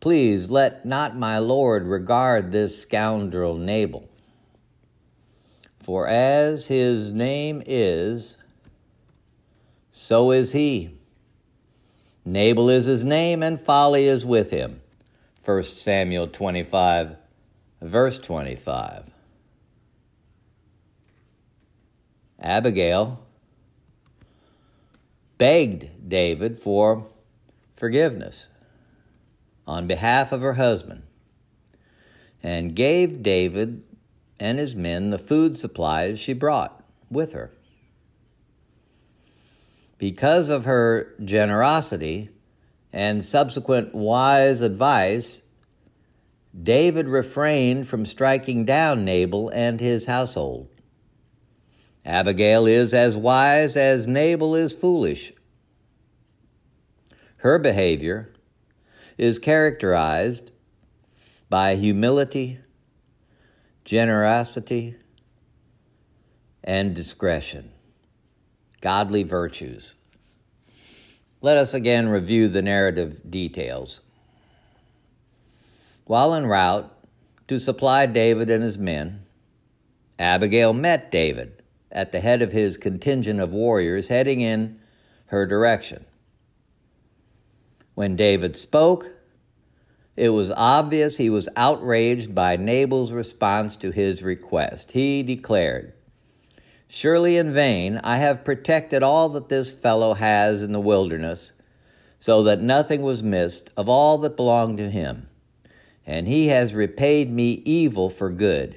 Please 0.00 0.50
let 0.50 0.84
not 0.84 1.16
my 1.16 1.38
Lord 1.38 1.86
regard 1.86 2.50
this 2.50 2.76
scoundrel 2.76 3.56
Nabal. 3.56 4.08
For 5.84 6.08
as 6.08 6.66
his 6.66 7.12
name 7.12 7.62
is, 7.64 8.36
so 9.92 10.30
is 10.32 10.52
he. 10.52 10.96
Nabal 12.24 12.70
is 12.70 12.84
his 12.84 13.04
name, 13.04 13.42
and 13.42 13.60
folly 13.60 14.06
is 14.06 14.24
with 14.24 14.50
him. 14.50 14.80
1 15.44 15.62
Samuel 15.64 16.28
25, 16.28 17.16
verse 17.80 18.18
25. 18.18 19.04
Abigail 22.40 23.20
begged 25.38 26.08
David 26.08 26.60
for 26.60 27.06
forgiveness 27.74 28.48
on 29.66 29.86
behalf 29.86 30.32
of 30.32 30.40
her 30.40 30.54
husband 30.54 31.02
and 32.42 32.74
gave 32.74 33.22
David 33.22 33.82
and 34.38 34.58
his 34.58 34.74
men 34.74 35.10
the 35.10 35.18
food 35.18 35.56
supplies 35.56 36.18
she 36.18 36.32
brought 36.32 36.82
with 37.10 37.32
her. 37.32 37.50
Because 40.00 40.48
of 40.48 40.64
her 40.64 41.14
generosity 41.22 42.30
and 42.90 43.22
subsequent 43.22 43.94
wise 43.94 44.62
advice, 44.62 45.42
David 46.58 47.06
refrained 47.06 47.86
from 47.86 48.06
striking 48.06 48.64
down 48.64 49.04
Nabal 49.04 49.50
and 49.50 49.78
his 49.78 50.06
household. 50.06 50.70
Abigail 52.02 52.64
is 52.64 52.94
as 52.94 53.14
wise 53.14 53.76
as 53.76 54.06
Nabal 54.06 54.54
is 54.54 54.72
foolish. 54.72 55.34
Her 57.36 57.58
behavior 57.58 58.32
is 59.18 59.38
characterized 59.38 60.50
by 61.50 61.76
humility, 61.76 62.58
generosity, 63.84 64.96
and 66.64 66.94
discretion, 66.94 67.72
godly 68.80 69.22
virtues. 69.22 69.94
Let 71.40 71.56
us 71.56 71.74
again 71.74 72.08
review 72.08 72.48
the 72.48 72.62
narrative 72.62 73.30
details. 73.30 74.00
While 76.04 76.34
en 76.34 76.46
route 76.46 76.92
to 77.48 77.58
supply 77.58 78.06
David 78.06 78.50
and 78.50 78.62
his 78.62 78.78
men, 78.78 79.24
Abigail 80.18 80.72
met 80.72 81.10
David 81.10 81.62
at 81.90 82.12
the 82.12 82.20
head 82.20 82.42
of 82.42 82.52
his 82.52 82.76
contingent 82.76 83.40
of 83.40 83.52
warriors 83.52 84.08
heading 84.08 84.40
in 84.40 84.80
her 85.26 85.46
direction. 85.46 86.04
When 87.94 88.16
David 88.16 88.56
spoke, 88.56 89.06
it 90.16 90.28
was 90.30 90.50
obvious 90.50 91.16
he 91.16 91.30
was 91.30 91.48
outraged 91.56 92.34
by 92.34 92.56
Nabal's 92.56 93.12
response 93.12 93.76
to 93.76 93.90
his 93.90 94.22
request. 94.22 94.92
He 94.92 95.22
declared, 95.22 95.94
Surely 96.92 97.36
in 97.36 97.52
vain 97.52 98.00
I 98.02 98.16
have 98.16 98.44
protected 98.44 99.04
all 99.04 99.28
that 99.30 99.48
this 99.48 99.72
fellow 99.72 100.14
has 100.14 100.60
in 100.60 100.72
the 100.72 100.80
wilderness, 100.80 101.52
so 102.18 102.42
that 102.42 102.60
nothing 102.60 103.02
was 103.02 103.22
missed 103.22 103.70
of 103.76 103.88
all 103.88 104.18
that 104.18 104.36
belonged 104.36 104.78
to 104.78 104.90
him, 104.90 105.28
and 106.04 106.26
he 106.26 106.48
has 106.48 106.74
repaid 106.74 107.32
me 107.32 107.62
evil 107.64 108.10
for 108.10 108.28
good. 108.28 108.76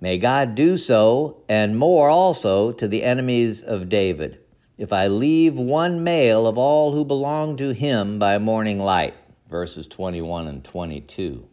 May 0.00 0.16
God 0.16 0.54
do 0.54 0.78
so, 0.78 1.44
and 1.50 1.78
more 1.78 2.08
also, 2.08 2.72
to 2.72 2.88
the 2.88 3.02
enemies 3.02 3.62
of 3.62 3.90
David 3.90 4.38
if 4.78 4.90
I 4.90 5.06
leave 5.06 5.54
one 5.54 6.02
male 6.02 6.46
of 6.46 6.56
all 6.56 6.92
who 6.92 7.04
belong 7.04 7.58
to 7.58 7.74
him 7.74 8.18
by 8.18 8.38
morning 8.38 8.78
light. 8.78 9.14
Verses 9.50 9.86
21 9.86 10.48
and 10.48 10.64
22. 10.64 11.46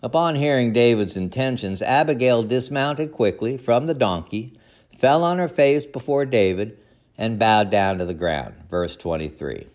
Upon 0.00 0.36
hearing 0.36 0.72
David's 0.72 1.16
intentions, 1.16 1.82
Abigail 1.82 2.44
dismounted 2.44 3.12
quickly 3.12 3.56
from 3.56 3.86
the 3.86 3.94
donkey, 3.94 4.58
fell 4.96 5.24
on 5.24 5.38
her 5.38 5.48
face 5.48 5.84
before 5.84 6.24
David, 6.24 6.78
and 7.16 7.38
bowed 7.38 7.70
down 7.70 7.98
to 7.98 8.04
the 8.04 8.14
ground. 8.14 8.54
Verse 8.70 8.94
23. 8.94 9.66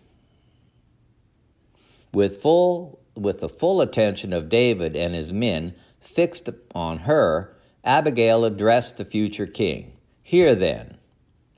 With 2.12 2.40
full 2.40 3.00
with 3.16 3.40
the 3.40 3.48
full 3.48 3.80
attention 3.80 4.32
of 4.32 4.48
David 4.48 4.96
and 4.96 5.14
his 5.14 5.30
men 5.30 5.74
fixed 6.00 6.48
on 6.74 6.98
her, 6.98 7.56
Abigail 7.84 8.44
addressed 8.44 8.96
the 8.96 9.04
future 9.04 9.46
king. 9.46 9.92
Here 10.22 10.54
then, 10.54 10.96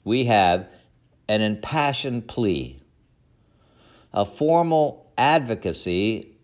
we 0.05 0.25
have 0.25 0.69
an 1.29 1.41
impassioned 1.41 2.29
plea, 2.29 2.83
a 4.13 4.25
formal 4.25 5.11
advocacy 5.17 6.36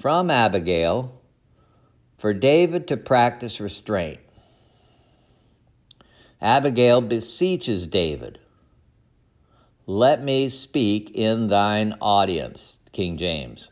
from 0.00 0.30
Abigail 0.30 1.12
for 2.16 2.32
David 2.32 2.88
to 2.88 2.96
practice 2.96 3.60
restraint. 3.60 4.18
Abigail 6.40 7.02
beseeches 7.02 7.86
David, 7.86 8.38
Let 9.86 10.24
me 10.24 10.48
speak 10.48 11.10
in 11.14 11.48
thine 11.48 11.96
audience, 12.00 12.78
King 12.92 13.18
James. 13.18 13.68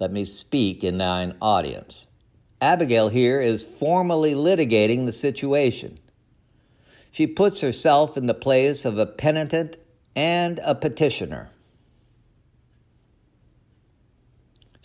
Let 0.00 0.10
me 0.10 0.24
speak 0.24 0.82
in 0.82 0.96
thine 0.96 1.36
audience. 1.42 2.06
Abigail 2.58 3.10
here 3.10 3.42
is 3.42 3.62
formally 3.62 4.32
litigating 4.32 5.04
the 5.04 5.12
situation. 5.12 5.98
She 7.12 7.26
puts 7.26 7.60
herself 7.60 8.16
in 8.16 8.24
the 8.24 8.34
place 8.34 8.86
of 8.86 8.96
a 8.96 9.04
penitent 9.04 9.76
and 10.14 10.58
a 10.64 10.74
petitioner. 10.74 11.50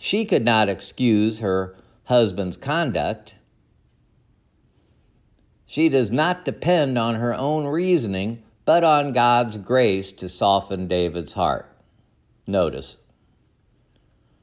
She 0.04 0.24
could 0.24 0.44
not 0.44 0.68
excuse 0.68 1.38
her 1.38 1.76
husband's 2.06 2.56
conduct. 2.56 3.34
She 5.64 5.88
does 5.88 6.10
not 6.10 6.44
depend 6.44 6.98
on 6.98 7.14
her 7.14 7.32
own 7.32 7.66
reasoning, 7.66 8.42
but 8.64 8.82
on 8.82 9.12
God's 9.12 9.58
grace 9.58 10.10
to 10.14 10.28
soften 10.28 10.88
David's 10.88 11.34
heart. 11.34 11.72
Notice, 12.48 12.96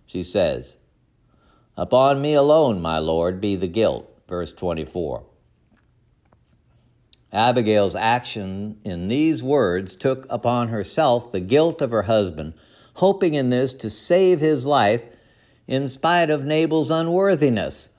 she 0.05 0.23
says, 0.23 0.77
Upon 1.75 2.21
me 2.21 2.35
alone, 2.35 2.81
my 2.81 2.99
Lord, 2.99 3.41
be 3.41 3.57
the 3.57 3.67
guilt. 3.67 4.09
Verse 4.29 4.53
24. 4.53 5.25
Abigail's 7.33 7.95
action 7.95 8.79
in 8.85 9.09
these 9.09 9.43
words 9.43 9.97
took 9.97 10.25
upon 10.29 10.69
herself 10.69 11.33
the 11.33 11.41
guilt 11.41 11.81
of 11.81 11.91
her 11.91 12.03
husband, 12.03 12.53
hoping 12.93 13.33
in 13.33 13.49
this 13.49 13.73
to 13.73 13.89
save 13.89 14.39
his 14.39 14.65
life 14.65 15.03
in 15.69 15.87
spite 15.87 16.31
of 16.31 16.43
Nabal's 16.43 16.89
unworthiness. 16.89 17.89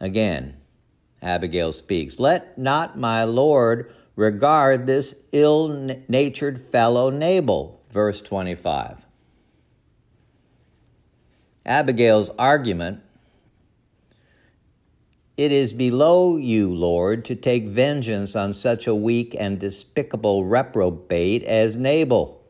Again, 0.00 0.56
Abigail 1.22 1.72
speaks 1.72 2.18
Let 2.18 2.58
not 2.58 2.98
my 2.98 3.22
Lord 3.22 3.94
regard 4.16 4.88
this 4.88 5.14
ill 5.30 5.68
natured 6.08 6.60
fellow 6.60 7.08
Nabal. 7.08 7.80
Verse 7.92 8.20
25. 8.20 8.96
Abigail's 11.64 12.30
argument 12.36 13.00
it 15.36 15.50
is 15.50 15.72
below 15.72 16.36
you, 16.36 16.74
Lord, 16.74 17.24
to 17.26 17.34
take 17.34 17.66
vengeance 17.66 18.36
on 18.36 18.52
such 18.52 18.86
a 18.86 18.94
weak 18.94 19.34
and 19.38 19.58
despicable 19.58 20.44
reprobate 20.44 21.42
as 21.44 21.76
Nabal. 21.76 22.41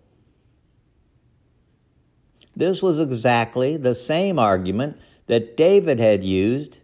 This 2.54 2.82
was 2.82 2.98
exactly 2.98 3.76
the 3.76 3.94
same 3.94 4.38
argument 4.38 4.98
that 5.26 5.56
David 5.56 5.98
had 5.98 6.22
used 6.22 6.78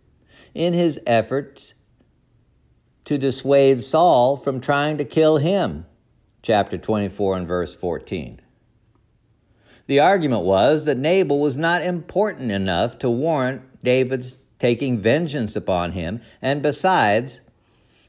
in 0.54 0.72
his 0.72 0.98
efforts 1.06 1.74
to 3.04 3.18
dissuade 3.18 3.82
Saul 3.82 4.36
from 4.36 4.60
trying 4.60 4.98
to 4.98 5.04
kill 5.04 5.36
him. 5.38 5.86
Chapter 6.42 6.78
24 6.78 7.36
and 7.36 7.48
verse 7.48 7.74
14. 7.74 8.40
The 9.86 10.00
argument 10.00 10.42
was 10.42 10.84
that 10.84 10.98
Nabal 10.98 11.40
was 11.40 11.56
not 11.56 11.82
important 11.82 12.50
enough 12.50 12.98
to 13.00 13.10
warrant 13.10 13.82
David's 13.82 14.34
taking 14.58 14.98
vengeance 14.98 15.56
upon 15.56 15.92
him. 15.92 16.20
And 16.42 16.62
besides, 16.62 17.40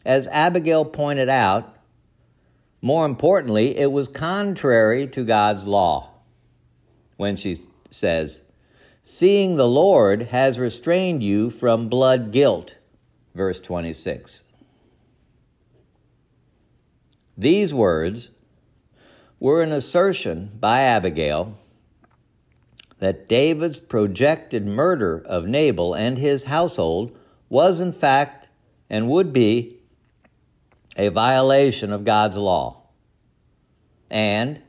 as 0.06 0.28
Abigail 0.28 0.86
pointed 0.86 1.30
out, 1.30 1.76
more 2.82 3.06
importantly, 3.06 3.78
it 3.78 3.92
was 3.92 4.08
contrary 4.08 5.08
to 5.08 5.26
God's 5.26 5.66
law 5.66 6.09
when 7.20 7.36
she 7.36 7.62
says, 7.92 8.40
Seeing 9.04 9.58
the 9.58 9.68
Lord 9.68 10.22
has 10.22 10.58
restrained 10.58 11.22
you 11.22 11.50
from 11.50 11.90
blood 11.90 12.32
guilt. 12.32 12.78
Verse 13.36 13.60
26. 13.60 14.42
These 17.38 17.74
words 17.74 18.32
were 19.38 19.62
an 19.62 19.74
assertion 19.74 20.50
by 20.62 20.80
Abigail 20.80 21.58
that 23.00 23.28
David's 23.28 23.80
projected 23.80 24.66
murder 24.66 25.22
of 25.26 25.46
Nabal 25.46 25.94
and 25.94 26.18
his 26.18 26.46
household 26.46 27.18
was, 27.50 27.82
in 27.82 27.92
fact, 27.92 28.48
and 28.90 29.10
would 29.10 29.34
be 29.34 29.78
a 30.96 31.10
violation 31.10 31.92
of 31.92 32.06
God's 32.06 32.38
law. 32.38 32.84
And 34.10 34.62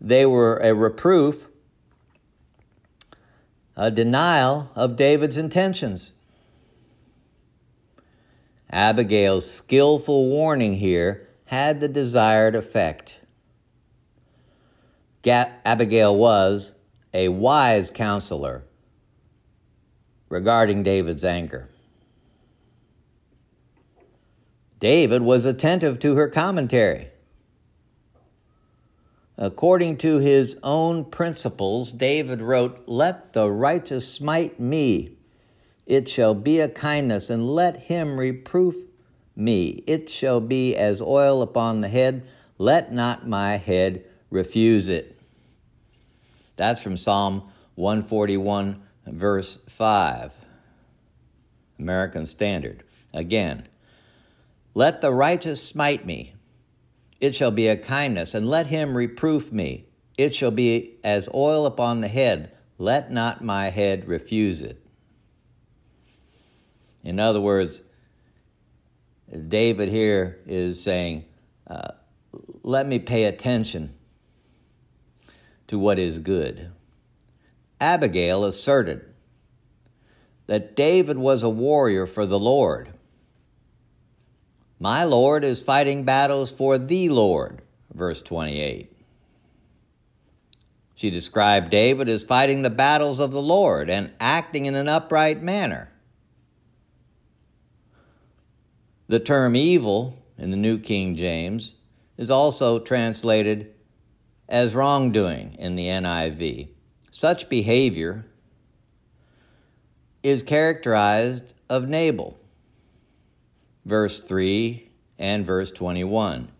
they 0.00 0.24
were 0.24 0.56
a 0.56 0.74
reproof, 0.74 1.46
a 3.76 3.90
denial 3.90 4.70
of 4.74 4.96
David's 4.96 5.36
intentions. 5.36 6.14
Abigail's 8.70 9.50
skillful 9.50 10.28
warning 10.28 10.74
here 10.74 11.28
had 11.46 11.80
the 11.80 11.88
desired 11.88 12.54
effect. 12.54 13.18
Abigail 15.26 16.16
was 16.16 16.72
a 17.12 17.28
wise 17.28 17.90
counselor 17.90 18.62
regarding 20.28 20.82
David's 20.82 21.24
anger. 21.24 21.68
David 24.78 25.20
was 25.20 25.44
attentive 25.44 25.98
to 25.98 26.14
her 26.14 26.28
commentary. 26.28 27.10
According 29.42 29.96
to 29.98 30.18
his 30.18 30.58
own 30.62 31.06
principles, 31.06 31.90
David 31.90 32.42
wrote, 32.42 32.82
Let 32.86 33.32
the 33.32 33.50
righteous 33.50 34.06
smite 34.06 34.60
me. 34.60 35.16
It 35.86 36.10
shall 36.10 36.34
be 36.34 36.60
a 36.60 36.68
kindness, 36.68 37.30
and 37.30 37.48
let 37.48 37.78
him 37.78 38.20
reproof 38.20 38.76
me. 39.34 39.82
It 39.86 40.10
shall 40.10 40.42
be 40.42 40.76
as 40.76 41.00
oil 41.00 41.40
upon 41.40 41.80
the 41.80 41.88
head. 41.88 42.28
Let 42.58 42.92
not 42.92 43.26
my 43.26 43.56
head 43.56 44.04
refuse 44.28 44.90
it. 44.90 45.18
That's 46.56 46.82
from 46.82 46.98
Psalm 46.98 47.50
141, 47.76 48.82
verse 49.06 49.58
5, 49.70 50.34
American 51.78 52.26
Standard. 52.26 52.84
Again, 53.14 53.66
let 54.74 55.00
the 55.00 55.10
righteous 55.10 55.62
smite 55.62 56.04
me. 56.04 56.34
It 57.20 57.34
shall 57.34 57.50
be 57.50 57.68
a 57.68 57.76
kindness, 57.76 58.34
and 58.34 58.48
let 58.48 58.66
him 58.66 58.96
reproof 58.96 59.52
me. 59.52 59.86
It 60.16 60.34
shall 60.34 60.50
be 60.50 60.98
as 61.04 61.28
oil 61.34 61.66
upon 61.66 62.00
the 62.00 62.08
head. 62.08 62.52
Let 62.78 63.12
not 63.12 63.44
my 63.44 63.68
head 63.70 64.08
refuse 64.08 64.62
it. 64.62 64.82
In 67.04 67.20
other 67.20 67.40
words, 67.40 67.80
David 69.48 69.88
here 69.90 70.40
is 70.46 70.82
saying, 70.82 71.24
uh, 71.66 71.92
let 72.62 72.86
me 72.86 72.98
pay 72.98 73.24
attention 73.24 73.94
to 75.68 75.78
what 75.78 75.98
is 75.98 76.18
good. 76.18 76.70
Abigail 77.80 78.44
asserted 78.44 79.04
that 80.46 80.74
David 80.74 81.16
was 81.16 81.42
a 81.42 81.48
warrior 81.48 82.06
for 82.06 82.26
the 82.26 82.38
Lord. 82.38 82.92
My 84.82 85.04
Lord 85.04 85.44
is 85.44 85.62
fighting 85.62 86.04
battles 86.04 86.50
for 86.50 86.78
the 86.78 87.10
Lord, 87.10 87.60
verse 87.92 88.22
28. 88.22 88.90
She 90.94 91.10
described 91.10 91.70
David 91.70 92.08
as 92.08 92.24
fighting 92.24 92.62
the 92.62 92.70
battles 92.70 93.20
of 93.20 93.30
the 93.30 93.42
Lord 93.42 93.90
and 93.90 94.10
acting 94.18 94.64
in 94.64 94.74
an 94.74 94.88
upright 94.88 95.42
manner. 95.42 95.90
The 99.08 99.20
term 99.20 99.54
evil 99.54 100.16
in 100.38 100.50
the 100.50 100.56
New 100.56 100.78
King 100.78 101.14
James 101.14 101.74
is 102.16 102.30
also 102.30 102.78
translated 102.78 103.74
as 104.48 104.74
wrongdoing 104.74 105.56
in 105.58 105.76
the 105.76 105.88
NIV. 105.88 106.68
Such 107.10 107.50
behavior 107.50 108.24
is 110.22 110.42
characterized 110.42 111.52
of 111.68 111.86
Nabal, 111.86 112.39
verse 113.84 114.20
3 114.20 114.90
and 115.18 115.46
verse 115.46 115.70
21. 115.70 116.50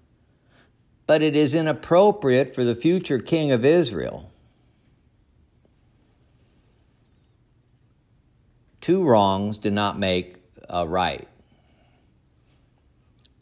But 1.07 1.23
it 1.23 1.35
is 1.35 1.55
inappropriate 1.55 2.55
for 2.55 2.65
the 2.65 2.75
future 2.75 3.19
king 3.19 3.53
of 3.53 3.65
Israel. 3.65 4.31
Two 8.81 9.03
wrongs 9.03 9.59
do 9.59 9.71
not 9.71 9.99
make 9.99 10.37
a 10.69 10.87
right. 10.87 11.29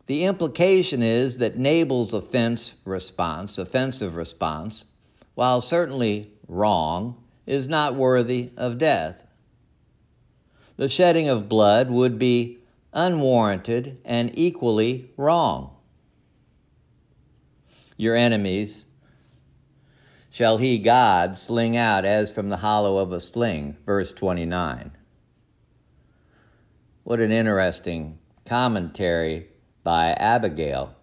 The 0.06 0.24
implication 0.24 1.02
is 1.02 1.38
that 1.38 1.58
Nabal's 1.58 2.14
offense 2.14 2.74
response, 2.84 3.58
offensive 3.58 4.16
response, 4.16 4.86
while 5.34 5.60
certainly 5.60 6.32
wrong, 6.48 7.22
is 7.46 7.68
not 7.68 7.94
worthy 7.94 8.50
of 8.56 8.78
death. 8.78 9.24
The 10.76 10.88
shedding 10.88 11.28
of 11.28 11.48
blood 11.48 11.90
would 11.90 12.18
be 12.18 12.57
unwarranted 12.98 14.00
and 14.04 14.36
equally 14.36 15.12
wrong. 15.16 15.70
Your 17.96 18.16
enemies 18.16 18.84
shall 20.30 20.58
he, 20.58 20.78
God, 20.78 21.38
sling 21.38 21.76
out 21.76 22.04
as 22.04 22.32
from 22.32 22.48
the 22.48 22.56
hollow 22.56 22.98
of 22.98 23.12
a 23.12 23.20
sling. 23.20 23.76
Verse 23.86 24.12
29. 24.12 24.90
What 27.04 27.20
an 27.20 27.30
interesting 27.30 28.18
commentary 28.44 29.46
by 29.84 30.10
Abigail, 30.12 30.94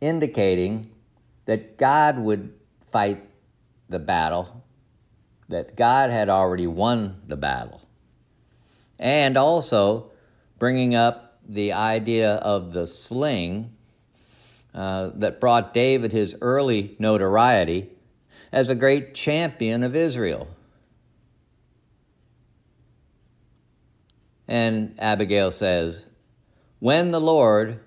indicating 0.00 0.90
that 1.44 1.76
God 1.76 2.18
would 2.18 2.54
fight 2.90 3.22
the 3.90 3.98
battle, 3.98 4.64
that 5.50 5.76
God 5.76 6.10
had 6.10 6.30
already 6.30 6.66
won 6.66 7.20
the 7.26 7.36
battle, 7.36 7.82
and 8.98 9.36
also 9.36 10.10
bringing 10.58 10.94
up 10.94 11.38
the 11.46 11.72
idea 11.72 12.34
of 12.34 12.72
the 12.72 12.86
sling 12.86 13.74
uh, 14.74 15.10
that 15.14 15.40
brought 15.40 15.74
David 15.74 16.12
his 16.12 16.34
early 16.40 16.96
notoriety 16.98 17.90
as 18.52 18.68
a 18.68 18.74
great 18.74 19.14
champion 19.14 19.82
of 19.82 19.94
Israel. 19.94 20.48
And 24.46 24.94
Abigail 24.98 25.50
says, 25.50 26.06
when 26.78 27.10
the 27.10 27.20
Lord 27.20 27.80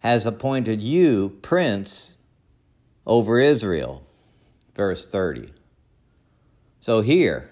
has 0.00 0.26
appointed 0.26 0.80
you 0.80 1.38
prince 1.42 2.16
over 3.06 3.38
Israel. 3.40 4.02
Verse 4.74 5.06
30. 5.06 5.52
So 6.80 7.02
here, 7.02 7.50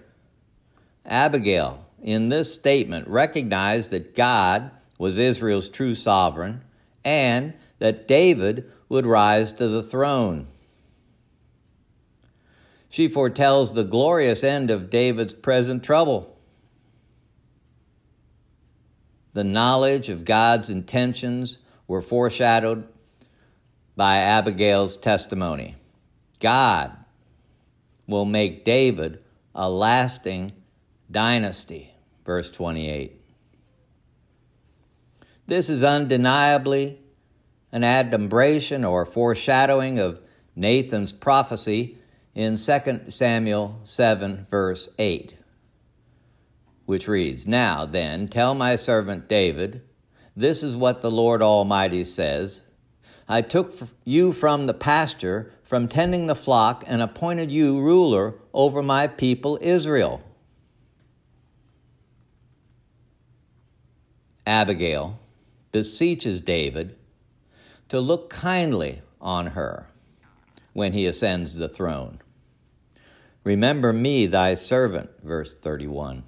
Abigail, 1.04 1.84
in 2.02 2.28
this 2.28 2.52
statement, 2.52 3.08
recognized 3.08 3.90
that 3.90 4.14
God 4.14 4.70
was 4.98 5.18
Israel's 5.18 5.68
true 5.68 5.94
sovereign 5.94 6.62
and 7.04 7.54
that 7.78 8.08
David 8.08 8.70
would 8.88 9.06
rise 9.06 9.52
to 9.52 9.68
the 9.68 9.82
throne. 9.82 10.46
She 12.90 13.08
foretells 13.08 13.74
the 13.74 13.84
glorious 13.84 14.42
end 14.42 14.70
of 14.70 14.90
David's 14.90 15.34
present 15.34 15.84
trouble 15.84 16.38
the 19.38 19.44
knowledge 19.44 20.08
of 20.08 20.24
God's 20.24 20.68
intentions 20.68 21.58
were 21.86 22.02
foreshadowed 22.02 22.88
by 23.94 24.16
Abigail's 24.16 24.96
testimony. 24.96 25.76
God 26.40 26.90
will 28.08 28.24
make 28.24 28.64
David 28.64 29.22
a 29.54 29.70
lasting 29.70 30.50
dynasty. 31.10 31.94
Verse 32.24 32.50
28. 32.50 33.20
This 35.46 35.70
is 35.70 35.82
undeniably 35.82 36.98
an 37.72 37.84
adumbration 37.84 38.84
or 38.84 39.06
foreshadowing 39.06 39.98
of 39.98 40.20
Nathan's 40.54 41.12
prophecy 41.12 41.98
in 42.34 42.56
2 42.56 43.10
Samuel 43.10 43.80
7, 43.84 44.46
verse 44.50 44.88
8 44.98 45.38
which 46.88 47.06
reads 47.06 47.46
Now 47.46 47.84
then, 47.84 48.28
tell 48.28 48.54
my 48.54 48.76
servant 48.76 49.28
David, 49.28 49.82
this 50.34 50.62
is 50.62 50.74
what 50.74 51.02
the 51.02 51.10
Lord 51.10 51.42
Almighty 51.42 52.02
says 52.02 52.62
I 53.28 53.42
took 53.42 53.74
you 54.04 54.32
from 54.32 54.64
the 54.64 54.72
pasture, 54.72 55.52
from 55.64 55.88
tending 55.88 56.28
the 56.28 56.34
flock, 56.34 56.84
and 56.86 57.02
appointed 57.02 57.52
you 57.52 57.78
ruler 57.78 58.36
over 58.54 58.82
my 58.82 59.06
people 59.06 59.58
Israel. 59.60 60.22
Abigail 64.48 65.20
beseeches 65.72 66.40
David 66.40 66.96
to 67.90 68.00
look 68.00 68.30
kindly 68.30 69.02
on 69.20 69.48
her 69.48 69.88
when 70.72 70.94
he 70.94 71.04
ascends 71.04 71.54
the 71.54 71.68
throne. 71.68 72.18
Remember 73.44 73.92
me, 73.92 74.26
thy 74.26 74.54
servant, 74.54 75.10
verse 75.22 75.54
31. 75.54 76.22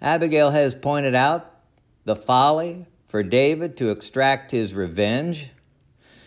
Abigail 0.00 0.50
has 0.50 0.74
pointed 0.74 1.14
out 1.14 1.60
the 2.06 2.16
folly 2.16 2.86
for 3.08 3.22
David 3.22 3.76
to 3.76 3.90
extract 3.90 4.50
his 4.50 4.72
revenge. 4.72 5.50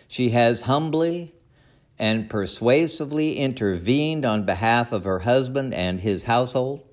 She 0.06 0.30
has 0.30 0.60
humbly 0.60 1.34
and 1.98 2.30
persuasively 2.30 3.36
intervened 3.36 4.24
on 4.24 4.46
behalf 4.46 4.92
of 4.92 5.02
her 5.02 5.18
husband 5.18 5.74
and 5.74 5.98
his 5.98 6.22
household. 6.22 6.84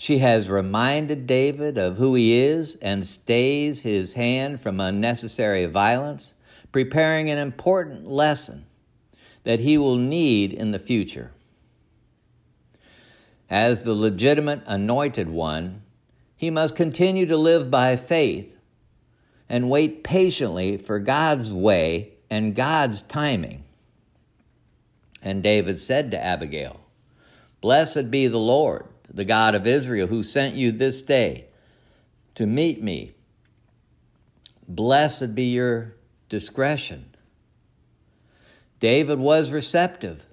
She 0.00 0.16
has 0.16 0.48
reminded 0.48 1.26
David 1.26 1.76
of 1.76 1.98
who 1.98 2.14
he 2.14 2.40
is 2.40 2.76
and 2.76 3.06
stays 3.06 3.82
his 3.82 4.14
hand 4.14 4.58
from 4.58 4.80
unnecessary 4.80 5.66
violence, 5.66 6.32
preparing 6.72 7.28
an 7.28 7.36
important 7.36 8.08
lesson 8.08 8.64
that 9.44 9.60
he 9.60 9.76
will 9.76 9.98
need 9.98 10.54
in 10.54 10.70
the 10.70 10.78
future. 10.78 11.32
As 13.50 13.84
the 13.84 13.92
legitimate 13.92 14.62
anointed 14.64 15.28
one, 15.28 15.82
he 16.34 16.48
must 16.48 16.74
continue 16.74 17.26
to 17.26 17.36
live 17.36 17.70
by 17.70 17.96
faith 17.96 18.56
and 19.50 19.68
wait 19.68 20.02
patiently 20.02 20.78
for 20.78 20.98
God's 20.98 21.52
way 21.52 22.14
and 22.30 22.56
God's 22.56 23.02
timing. 23.02 23.64
And 25.20 25.42
David 25.42 25.78
said 25.78 26.10
to 26.12 26.24
Abigail, 26.24 26.80
Blessed 27.60 28.10
be 28.10 28.26
the 28.26 28.38
Lord 28.38 28.86
the 29.12 29.24
God 29.24 29.54
of 29.54 29.66
Israel, 29.66 30.06
who 30.06 30.22
sent 30.22 30.54
you 30.54 30.72
this 30.72 31.02
day 31.02 31.46
to 32.34 32.46
meet 32.46 32.82
me. 32.82 33.12
Blessed 34.68 35.34
be 35.34 35.44
your 35.44 35.96
discretion. 36.28 37.04
David 38.78 39.18
was 39.18 39.50
receptive 39.50 40.24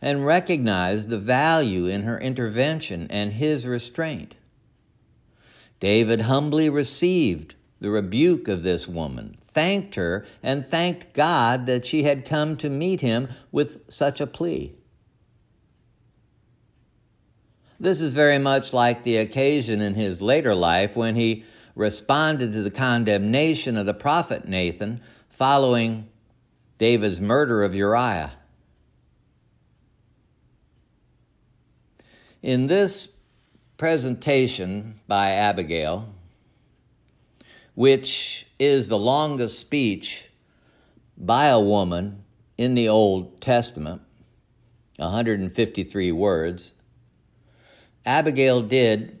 and 0.00 0.24
recognized 0.24 1.08
the 1.08 1.18
value 1.18 1.86
in 1.86 2.02
her 2.02 2.18
intervention 2.18 3.06
and 3.10 3.32
his 3.32 3.66
restraint. 3.66 4.34
David 5.80 6.22
humbly 6.22 6.68
received 6.68 7.54
the 7.80 7.90
rebuke 7.90 8.48
of 8.48 8.62
this 8.62 8.88
woman, 8.88 9.36
thanked 9.54 9.94
her, 9.94 10.26
and 10.42 10.68
thanked 10.68 11.12
God 11.14 11.66
that 11.66 11.86
she 11.86 12.02
had 12.02 12.24
come 12.24 12.56
to 12.56 12.68
meet 12.68 13.00
him 13.00 13.28
with 13.52 13.82
such 13.88 14.20
a 14.20 14.26
plea. 14.26 14.74
This 17.80 18.00
is 18.00 18.12
very 18.12 18.38
much 18.38 18.72
like 18.72 19.04
the 19.04 19.18
occasion 19.18 19.80
in 19.80 19.94
his 19.94 20.20
later 20.20 20.54
life 20.54 20.96
when 20.96 21.14
he 21.14 21.44
responded 21.76 22.52
to 22.52 22.62
the 22.62 22.72
condemnation 22.72 23.76
of 23.76 23.86
the 23.86 23.94
prophet 23.94 24.48
Nathan 24.48 25.00
following 25.28 26.08
David's 26.78 27.20
murder 27.20 27.62
of 27.62 27.76
Uriah. 27.76 28.32
In 32.42 32.66
this 32.66 33.16
presentation 33.76 34.98
by 35.06 35.32
Abigail, 35.32 36.08
which 37.76 38.44
is 38.58 38.88
the 38.88 38.98
longest 38.98 39.56
speech 39.56 40.24
by 41.16 41.46
a 41.46 41.60
woman 41.60 42.24
in 42.56 42.74
the 42.74 42.88
Old 42.88 43.40
Testament, 43.40 44.02
153 44.96 46.10
words, 46.10 46.72
Abigail 48.08 48.62
did 48.62 49.18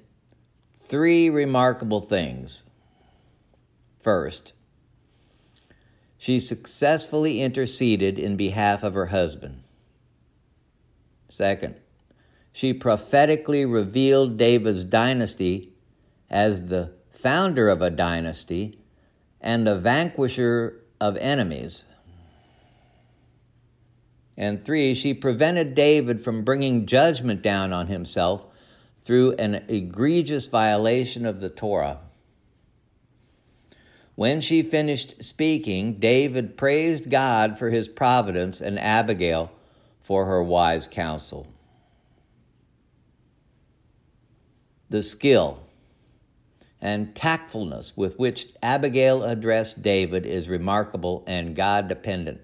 three 0.72 1.28
remarkable 1.28 2.00
things. 2.00 2.62
First, 4.00 4.54
she 6.16 6.40
successfully 6.40 7.42
interceded 7.42 8.18
in 8.18 8.38
behalf 8.38 8.82
of 8.82 8.94
her 8.94 9.04
husband. 9.04 9.62
Second, 11.28 11.74
she 12.50 12.72
prophetically 12.72 13.66
revealed 13.66 14.38
David's 14.38 14.84
dynasty 14.84 15.74
as 16.30 16.68
the 16.68 16.94
founder 17.10 17.68
of 17.68 17.82
a 17.82 17.90
dynasty 17.90 18.78
and 19.38 19.66
the 19.66 19.78
vanquisher 19.78 20.80
of 20.98 21.18
enemies. 21.18 21.84
And 24.34 24.64
three, 24.64 24.94
she 24.94 25.12
prevented 25.12 25.74
David 25.74 26.24
from 26.24 26.42
bringing 26.42 26.86
judgment 26.86 27.42
down 27.42 27.74
on 27.74 27.88
himself 27.88 28.46
through 29.08 29.32
an 29.36 29.54
egregious 29.68 30.48
violation 30.48 31.24
of 31.24 31.40
the 31.40 31.48
Torah. 31.48 31.98
When 34.16 34.42
she 34.42 34.62
finished 34.62 35.24
speaking, 35.24 35.94
David 35.94 36.58
praised 36.58 37.08
God 37.08 37.58
for 37.58 37.70
his 37.70 37.88
providence 37.88 38.60
and 38.60 38.78
Abigail 38.78 39.50
for 40.02 40.26
her 40.26 40.42
wise 40.42 40.86
counsel. 40.86 41.46
The 44.90 45.02
skill 45.02 45.60
and 46.78 47.14
tactfulness 47.14 47.96
with 47.96 48.18
which 48.18 48.48
Abigail 48.62 49.24
addressed 49.24 49.80
David 49.80 50.26
is 50.26 50.50
remarkable 50.50 51.24
and 51.26 51.56
God 51.56 51.88
dependent. 51.88 52.42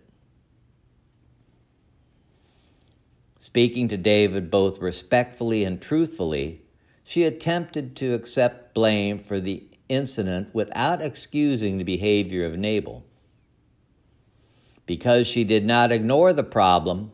Speaking 3.44 3.88
to 3.88 3.98
David 3.98 4.50
both 4.50 4.78
respectfully 4.78 5.64
and 5.64 5.78
truthfully, 5.78 6.62
she 7.04 7.24
attempted 7.24 7.94
to 7.96 8.14
accept 8.14 8.72
blame 8.72 9.18
for 9.18 9.38
the 9.38 9.64
incident 9.86 10.54
without 10.54 11.02
excusing 11.02 11.76
the 11.76 11.84
behavior 11.84 12.46
of 12.46 12.56
Nabal. 12.56 13.04
Because 14.86 15.26
she 15.26 15.44
did 15.44 15.66
not 15.66 15.92
ignore 15.92 16.32
the 16.32 16.42
problem, 16.42 17.12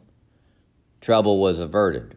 trouble 1.01 1.41
was 1.41 1.59
averted. 1.59 2.17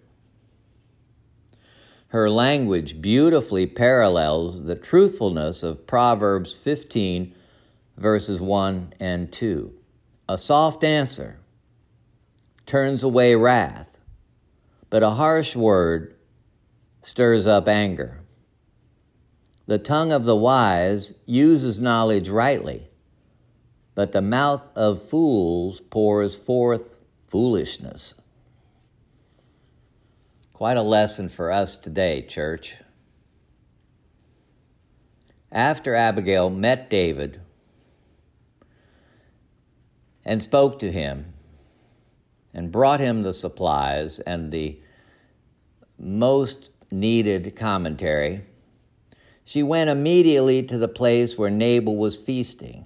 Her 2.09 2.29
language 2.29 3.01
beautifully 3.01 3.65
parallels 3.65 4.65
the 4.65 4.75
truthfulness 4.75 5.63
of 5.63 5.87
Proverbs 5.87 6.53
15, 6.53 7.33
verses 7.97 8.39
1 8.39 8.93
and 8.99 9.31
2. 9.31 9.73
A 10.29 10.37
soft 10.37 10.83
answer 10.83 11.39
turns 12.67 13.01
away 13.01 13.33
wrath, 13.33 13.87
but 14.93 15.01
a 15.01 15.09
harsh 15.09 15.55
word 15.55 16.13
stirs 17.01 17.47
up 17.47 17.67
anger. 17.67 18.21
The 19.65 19.79
tongue 19.79 20.11
of 20.11 20.23
the 20.23 20.35
wise 20.35 21.15
uses 21.25 21.79
knowledge 21.79 22.29
rightly, 22.29 22.91
but 23.95 24.11
the 24.11 24.21
mouth 24.21 24.69
of 24.75 25.09
fools 25.09 25.79
pours 25.79 26.35
forth 26.35 26.95
foolishness. 27.27 28.13
Quite 30.53 30.77
a 30.77 30.83
lesson 30.83 31.27
for 31.27 31.51
us 31.51 31.75
today, 31.75 32.21
church. 32.21 32.75
After 35.51 35.95
Abigail 35.95 36.51
met 36.51 36.91
David 36.91 37.41
and 40.23 40.43
spoke 40.43 40.77
to 40.81 40.91
him 40.91 41.32
and 42.53 42.71
brought 42.71 42.99
him 42.99 43.23
the 43.23 43.33
supplies 43.33 44.19
and 44.19 44.51
the 44.51 44.79
most 45.97 46.69
needed 46.91 47.55
commentary, 47.55 48.43
she 49.45 49.63
went 49.63 49.89
immediately 49.89 50.63
to 50.63 50.77
the 50.77 50.87
place 50.87 51.37
where 51.37 51.49
Nabal 51.49 51.97
was 51.97 52.17
feasting. 52.17 52.85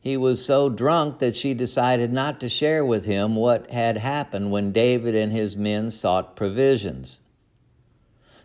He 0.00 0.16
was 0.16 0.44
so 0.44 0.68
drunk 0.68 1.20
that 1.20 1.36
she 1.36 1.54
decided 1.54 2.12
not 2.12 2.40
to 2.40 2.48
share 2.48 2.84
with 2.84 3.04
him 3.04 3.36
what 3.36 3.70
had 3.70 3.96
happened 3.98 4.50
when 4.50 4.72
David 4.72 5.14
and 5.14 5.32
his 5.32 5.56
men 5.56 5.90
sought 5.90 6.36
provisions. 6.36 7.20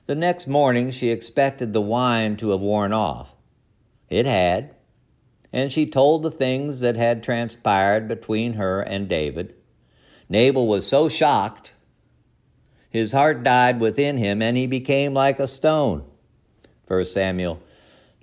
The 0.06 0.16
next 0.16 0.48
morning, 0.48 0.92
she 0.92 1.10
expected 1.10 1.74
the 1.74 1.82
wine 1.82 2.38
to 2.38 2.52
have 2.52 2.62
worn 2.62 2.94
off. 2.94 3.34
It 4.10 4.26
had, 4.26 4.76
and 5.52 5.72
she 5.72 5.90
told 5.90 6.24
the 6.24 6.32
things 6.32 6.80
that 6.80 6.96
had 6.96 7.24
transpired 7.24 8.08
between 8.08 8.54
her 8.54 8.80
and 8.80 9.10
David. 9.10 9.56
Nabal 10.30 10.68
was 10.68 10.88
so 10.88 11.10
shocked 11.10 11.72
his 12.90 13.12
heart 13.12 13.44
died 13.44 13.80
within 13.80 14.18
him, 14.18 14.42
and 14.42 14.56
he 14.56 14.68
became 14.68 15.14
like 15.14 15.40
a 15.40 15.48
stone. 15.48 16.04
1 16.88 17.06
Samuel 17.06 17.62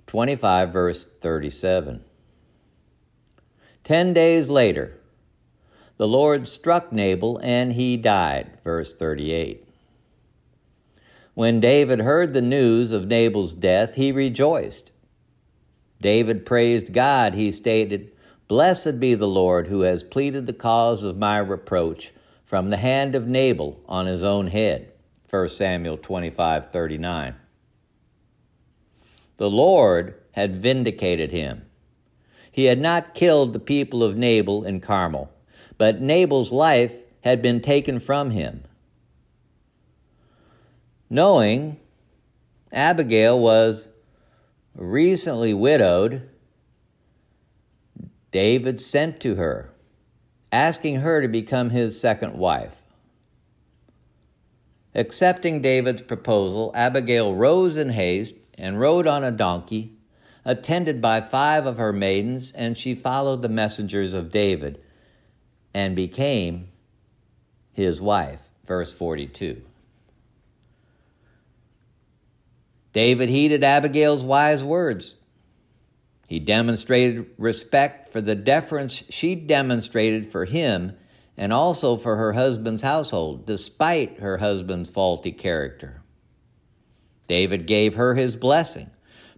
25, 0.07 0.73
verse 0.73 1.07
37. 1.21 2.03
Ten 3.83 4.13
days 4.13 4.49
later, 4.49 4.97
the 5.97 6.07
Lord 6.07 6.47
struck 6.47 6.91
Nabal, 6.91 7.39
and 7.43 7.73
he 7.73 7.95
died. 7.95 8.57
Verse 8.63 8.93
38. 8.95 9.67
When 11.35 11.59
David 11.59 11.99
heard 11.99 12.33
the 12.33 12.41
news 12.41 12.91
of 12.91 13.07
Nabal's 13.07 13.53
death, 13.53 13.95
he 13.95 14.11
rejoiced. 14.11 14.91
David 16.01 16.45
praised 16.45 16.93
God. 16.93 17.33
He 17.33 17.51
stated, 17.51 18.11
Blessed 18.47 18.99
be 18.99 19.15
the 19.15 19.27
Lord 19.27 19.67
who 19.67 19.81
has 19.81 20.03
pleaded 20.03 20.45
the 20.45 20.53
cause 20.53 21.03
of 21.03 21.17
my 21.17 21.37
reproach 21.39 22.11
from 22.45 22.69
the 22.69 22.77
hand 22.77 23.15
of 23.15 23.27
Nabal 23.27 23.79
on 23.87 24.05
his 24.05 24.23
own 24.23 24.47
head. 24.47 24.91
1 25.29 25.49
Samuel 25.49 25.97
25 25.97 26.71
39. 26.71 27.35
The 29.37 29.49
Lord 29.49 30.15
had 30.33 30.61
vindicated 30.61 31.31
him. 31.31 31.65
He 32.51 32.65
had 32.65 32.79
not 32.79 33.15
killed 33.15 33.51
the 33.51 33.59
people 33.59 34.03
of 34.03 34.15
Nabal 34.15 34.63
in 34.63 34.79
Carmel, 34.79 35.31
but 35.77 35.99
Nabal's 35.99 36.51
life 36.51 36.95
had 37.21 37.41
been 37.41 37.59
taken 37.59 37.99
from 37.99 38.31
him. 38.31 38.63
Knowing 41.09 41.77
Abigail 42.71 43.39
was 43.39 43.87
recently 44.75 45.53
widowed, 45.53 46.29
David 48.35 48.81
sent 48.81 49.21
to 49.21 49.35
her 49.35 49.69
asking 50.51 50.97
her 50.97 51.21
to 51.21 51.29
become 51.29 51.69
his 51.69 51.97
second 51.97 52.33
wife. 52.33 52.75
Accepting 54.93 55.61
David's 55.61 56.01
proposal, 56.01 56.69
Abigail 56.75 57.33
rose 57.33 57.77
in 57.77 57.91
haste 57.91 58.35
and 58.57 58.77
rode 58.77 59.07
on 59.07 59.23
a 59.23 59.31
donkey, 59.31 59.93
attended 60.43 61.01
by 61.01 61.21
five 61.21 61.65
of 61.65 61.77
her 61.77 61.93
maidens, 61.93 62.51
and 62.51 62.77
she 62.77 62.93
followed 62.93 63.41
the 63.41 63.47
messengers 63.47 64.13
of 64.13 64.31
David 64.31 64.81
and 65.73 65.95
became 65.95 66.67
his 67.71 68.01
wife. 68.01 68.41
Verse 68.67 68.91
42. 68.91 69.61
David 72.91 73.29
heeded 73.29 73.63
Abigail's 73.63 74.23
wise 74.23 74.61
words. 74.61 75.15
He 76.27 76.39
demonstrated 76.39 77.27
respect 77.37 78.11
for 78.11 78.21
the 78.21 78.35
deference 78.35 79.03
she 79.09 79.35
demonstrated 79.35 80.31
for 80.31 80.45
him 80.45 80.93
and 81.37 81.53
also 81.53 81.97
for 81.97 82.15
her 82.15 82.33
husband's 82.33 82.81
household, 82.81 83.45
despite 83.45 84.19
her 84.19 84.37
husband's 84.37 84.89
faulty 84.89 85.31
character. 85.31 86.01
David 87.27 87.67
gave 87.67 87.95
her 87.95 88.15
his 88.15 88.35
blessing, 88.35 88.89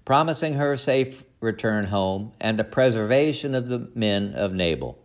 promising 0.06 0.54
her 0.54 0.74
a 0.74 0.78
safe 0.78 1.24
return 1.40 1.86
home 1.86 2.32
and 2.40 2.58
the 2.58 2.64
preservation 2.64 3.56
of 3.56 3.68
the 3.68 3.90
men 3.96 4.34
of 4.34 4.54
Nabal. 4.54 4.98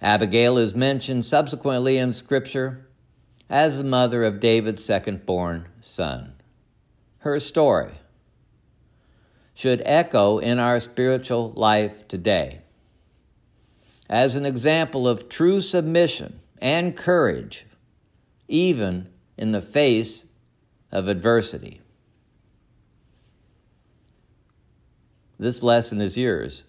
Abigail 0.00 0.58
is 0.58 0.74
mentioned 0.74 1.24
subsequently 1.24 1.96
in 1.96 2.12
Scripture 2.12 2.86
as 3.48 3.78
the 3.78 3.84
mother 3.84 4.24
of 4.24 4.40
David's 4.40 4.84
second 4.84 5.24
born 5.24 5.66
son. 5.80 6.34
Her 7.18 7.40
story 7.40 7.92
should 9.56 9.82
echo 9.84 10.38
in 10.38 10.60
our 10.60 10.78
spiritual 10.78 11.50
life 11.56 12.06
today 12.06 12.60
as 14.08 14.36
an 14.36 14.46
example 14.46 15.08
of 15.08 15.28
true 15.28 15.60
submission 15.60 16.38
and 16.60 16.96
courage, 16.96 17.66
even 18.48 19.08
in 19.36 19.52
the 19.52 19.62
face 19.62 20.26
of 20.92 21.08
adversity. 21.08 21.80
This 25.38 25.62
lesson 25.62 26.00
is 26.00 26.16
yours. 26.16 26.62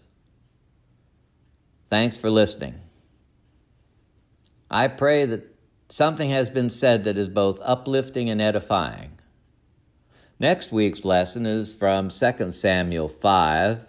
Thanks 1.90 2.18
for 2.18 2.30
listening. 2.30 2.76
I 4.70 4.88
pray 4.88 5.26
that 5.26 5.56
something 5.90 6.30
has 6.30 6.50
been 6.50 6.70
said 6.70 7.06
that 7.06 7.18
is 7.18 7.30
both 7.30 7.60
uplifting 7.62 8.30
and 8.30 8.42
edifying. 8.42 9.17
Next 10.40 10.72
week's 10.72 11.04
lesson 11.04 11.48
is 11.48 11.74
from 11.74 12.10
2 12.10 12.52
Samuel 12.52 13.10
5. 13.10 13.80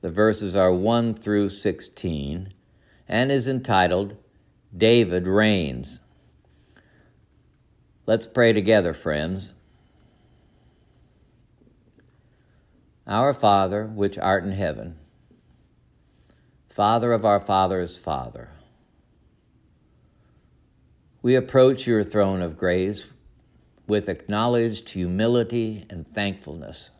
The 0.00 0.10
verses 0.10 0.56
are 0.56 0.72
1 0.72 1.14
through 1.14 1.50
16 1.50 2.52
and 3.06 3.30
is 3.30 3.46
entitled 3.46 4.16
David 4.76 5.28
Reigns. 5.28 6.00
Let's 8.06 8.26
pray 8.26 8.52
together, 8.52 8.92
friends. 8.92 9.52
Our 13.06 13.32
Father, 13.32 13.86
which 13.86 14.18
art 14.18 14.42
in 14.42 14.52
heaven, 14.52 14.98
Father 16.68 17.12
of 17.12 17.24
our 17.24 17.40
Father's 17.40 17.96
Father, 17.96 18.48
we 21.22 21.36
approach 21.36 21.86
your 21.86 22.02
throne 22.02 22.42
of 22.42 22.56
grace 22.56 23.04
with 23.90 24.08
acknowledged 24.08 24.90
humility 24.90 25.84
and 25.90 26.06
thankfulness. 26.06 26.90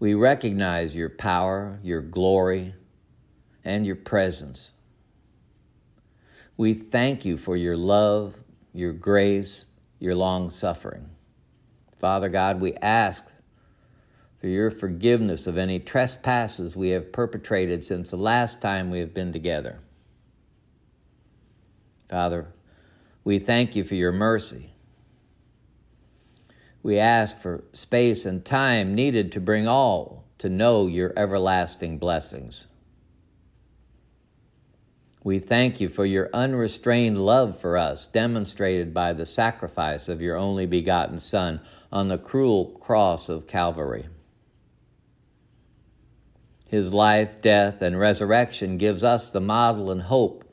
We 0.00 0.14
recognize 0.14 0.96
your 0.96 1.08
power, 1.08 1.78
your 1.82 2.02
glory, 2.02 2.74
and 3.64 3.86
your 3.86 3.96
presence. 3.96 4.72
We 6.56 6.74
thank 6.74 7.24
you 7.24 7.38
for 7.38 7.56
your 7.56 7.76
love, 7.76 8.34
your 8.72 8.92
grace, 8.92 9.66
your 10.00 10.16
long 10.16 10.50
suffering. 10.50 11.08
Father 12.00 12.28
God, 12.28 12.60
we 12.60 12.74
ask 12.74 13.22
for 14.40 14.48
your 14.48 14.72
forgiveness 14.72 15.46
of 15.46 15.56
any 15.56 15.78
trespasses 15.78 16.76
we 16.76 16.90
have 16.90 17.12
perpetrated 17.12 17.84
since 17.84 18.10
the 18.10 18.16
last 18.16 18.60
time 18.60 18.90
we 18.90 18.98
have 18.98 19.14
been 19.14 19.32
together. 19.32 19.78
Father, 22.10 22.48
we 23.22 23.38
thank 23.38 23.76
you 23.76 23.84
for 23.84 23.94
your 23.94 24.12
mercy. 24.12 24.72
We 26.86 27.00
ask 27.00 27.40
for 27.40 27.64
space 27.72 28.24
and 28.26 28.44
time 28.44 28.94
needed 28.94 29.32
to 29.32 29.40
bring 29.40 29.66
all 29.66 30.22
to 30.38 30.48
know 30.48 30.86
your 30.86 31.12
everlasting 31.16 31.98
blessings. 31.98 32.68
We 35.24 35.40
thank 35.40 35.80
you 35.80 35.88
for 35.88 36.06
your 36.06 36.30
unrestrained 36.32 37.16
love 37.16 37.58
for 37.60 37.76
us, 37.76 38.06
demonstrated 38.06 38.94
by 38.94 39.14
the 39.14 39.26
sacrifice 39.26 40.08
of 40.08 40.20
your 40.20 40.36
only 40.36 40.64
begotten 40.64 41.18
Son 41.18 41.60
on 41.90 42.06
the 42.06 42.18
cruel 42.18 42.66
cross 42.80 43.28
of 43.28 43.48
Calvary. 43.48 44.06
His 46.68 46.94
life, 46.94 47.42
death, 47.42 47.82
and 47.82 47.98
resurrection 47.98 48.78
gives 48.78 49.02
us 49.02 49.28
the 49.28 49.40
model 49.40 49.90
and 49.90 50.02
hope 50.02 50.44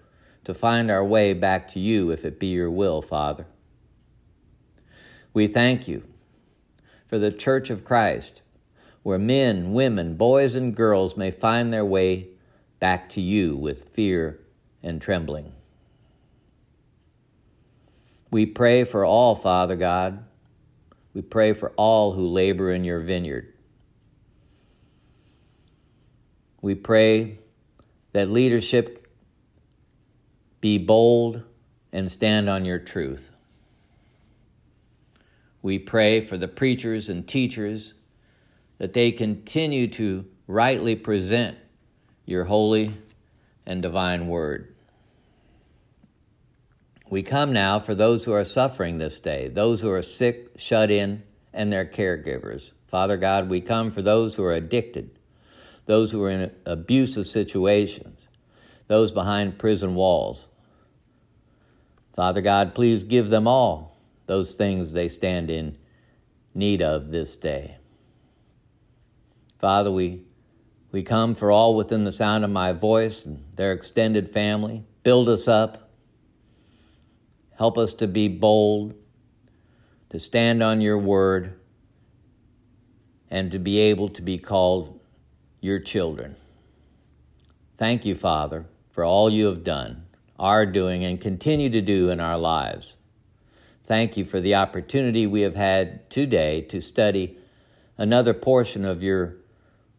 to 0.45 0.55
find 0.55 0.89
our 0.89 1.05
way 1.05 1.33
back 1.33 1.67
to 1.73 1.79
you 1.79 2.09
if 2.09 2.25
it 2.25 2.39
be 2.39 2.47
your 2.47 2.71
will, 2.71 3.03
Father. 3.03 3.45
We 5.31 5.45
thank 5.45 5.87
you 5.87 6.05
for 7.13 7.19
the 7.19 7.29
Church 7.29 7.69
of 7.69 7.85
Christ, 7.85 8.41
where 9.03 9.19
men, 9.19 9.71
women, 9.73 10.15
boys, 10.15 10.55
and 10.55 10.75
girls 10.75 11.15
may 11.15 11.29
find 11.29 11.71
their 11.71 11.85
way 11.85 12.29
back 12.79 13.07
to 13.09 13.21
you 13.21 13.55
with 13.55 13.89
fear 13.89 14.39
and 14.81 14.99
trembling. 14.99 15.51
We 18.31 18.47
pray 18.47 18.83
for 18.83 19.05
all, 19.05 19.35
Father 19.35 19.75
God. 19.75 20.25
We 21.13 21.21
pray 21.21 21.53
for 21.53 21.69
all 21.75 22.13
who 22.13 22.29
labor 22.29 22.71
in 22.71 22.83
your 22.83 23.01
vineyard. 23.01 23.53
We 26.63 26.73
pray 26.73 27.37
that 28.13 28.31
leadership 28.31 29.07
be 30.61 30.79
bold 30.79 31.43
and 31.91 32.11
stand 32.11 32.49
on 32.49 32.65
your 32.65 32.79
truth. 32.79 33.32
We 35.63 35.79
pray 35.79 36.19
for 36.19 36.37
the 36.37 36.49
preachers 36.49 37.09
and 37.09 37.25
teachers 37.27 37.93
that 38.77 38.93
they 38.93 39.13
continue 39.13 39.87
to 39.87 40.25
rightly 40.45 40.95
present 40.95 41.57
your 42.25 42.43
holy 42.43 42.95
and 43.65 43.81
divine 43.81 44.27
word. 44.27 44.75
We 47.09 47.23
come 47.23 47.53
now 47.53 47.79
for 47.79 47.95
those 47.95 48.25
who 48.25 48.33
are 48.33 48.43
suffering 48.43 48.97
this 48.97 49.19
day, 49.19 49.47
those 49.47 49.79
who 49.79 49.89
are 49.89 50.01
sick, 50.01 50.51
shut 50.57 50.91
in, 50.91 51.23
and 51.53 51.71
their 51.71 51.85
caregivers. 51.85 52.73
Father 52.89 53.15
God, 53.15 53.49
we 53.49 53.61
come 53.61 53.91
for 53.91 54.01
those 54.01 54.35
who 54.35 54.43
are 54.43 54.53
addicted, 54.53 55.11
those 55.85 56.11
who 56.11 56.21
are 56.23 56.29
in 56.29 56.51
abusive 56.65 57.25
situations, 57.25 58.27
those 58.87 59.11
behind 59.11 59.59
prison 59.59 59.95
walls, 59.95 60.49
Father 62.15 62.41
God, 62.41 62.75
please 62.75 63.05
give 63.05 63.29
them 63.29 63.47
all 63.47 63.92
those 64.33 64.55
things 64.55 64.91
they 64.91 65.07
stand 65.07 65.51
in 65.51 65.77
need 66.55 66.81
of 66.81 67.11
this 67.11 67.37
day. 67.37 67.77
Father, 69.59 69.91
we, 69.91 70.23
we 70.91 71.03
come 71.03 71.35
for 71.35 71.51
all 71.51 71.75
within 71.75 72.03
the 72.03 72.11
sound 72.11 72.43
of 72.43 72.49
my 72.49 72.71
voice 72.71 73.27
and 73.27 73.43
their 73.55 73.73
extended 73.73 74.27
family. 74.27 74.83
Build 75.03 75.29
us 75.29 75.47
up. 75.47 75.91
Help 77.55 77.77
us 77.77 77.93
to 77.93 78.07
be 78.07 78.27
bold, 78.27 78.95
to 80.09 80.19
stand 80.19 80.63
on 80.63 80.81
your 80.81 80.97
word, 80.97 81.59
and 83.29 83.51
to 83.51 83.59
be 83.59 83.77
able 83.77 84.09
to 84.09 84.23
be 84.23 84.39
called 84.39 84.99
your 85.61 85.77
children. 85.79 86.35
Thank 87.77 88.03
you, 88.03 88.15
Father, 88.15 88.65
for 88.93 89.05
all 89.05 89.29
you 89.29 89.45
have 89.45 89.63
done 89.63 90.07
are 90.39 90.65
doing, 90.65 91.05
and 91.05 91.21
continue 91.21 91.69
to 91.69 91.81
do 91.81 92.09
in 92.09 92.19
our 92.19 92.39
lives. 92.39 92.95
Thank 93.85 94.15
you 94.15 94.23
for 94.23 94.39
the 94.39 94.55
opportunity 94.55 95.27
we 95.27 95.41
have 95.41 95.55
had 95.55 96.09
today 96.09 96.61
to 96.69 96.79
study 96.79 97.37
another 97.97 98.33
portion 98.33 98.85
of 98.85 99.03
your 99.03 99.35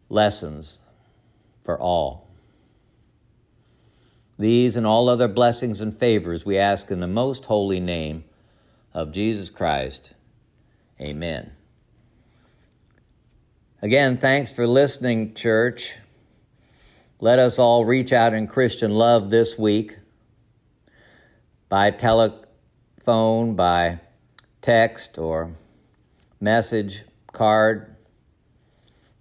lessons 0.09 0.79
for 1.65 1.79
all. 1.79 2.27
These 4.39 4.77
and 4.77 4.87
all 4.87 5.09
other 5.09 5.29
blessings 5.29 5.83
and 5.83 5.97
favors 5.97 6.47
we 6.47 6.59
ask 6.59 6.91
in 6.91 7.01
the 7.01 7.07
most 7.07 7.45
holy 7.45 7.79
name 7.79 8.25
of 8.95 9.13
Jesus 9.13 9.51
Christ. 9.51 10.13
Amen. 10.99 11.53
Again, 13.83 14.17
thanks 14.17 14.51
for 14.51 14.67
listening, 14.67 15.35
church. 15.35 15.95
Let 17.21 17.39
us 17.39 17.59
all 17.59 17.85
reach 17.85 18.15
out 18.15 18.33
in 18.33 18.47
Christian 18.47 18.95
love 18.95 19.29
this 19.29 19.59
week 19.59 19.99
by 21.69 21.91
telephone, 23.05 23.55
by 23.55 24.01
text, 24.63 25.19
or 25.19 25.53
message, 26.41 27.03
card. 27.33 27.97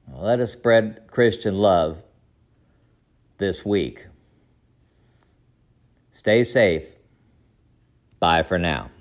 Let 0.07 0.39
us 0.39 0.53
spread 0.53 1.07
Christian 1.07 1.57
love 1.57 2.01
this 3.39 3.65
week. 3.65 4.05
Stay 6.13 6.45
safe. 6.45 6.93
Bye 8.19 8.43
for 8.43 8.57
now. 8.57 8.92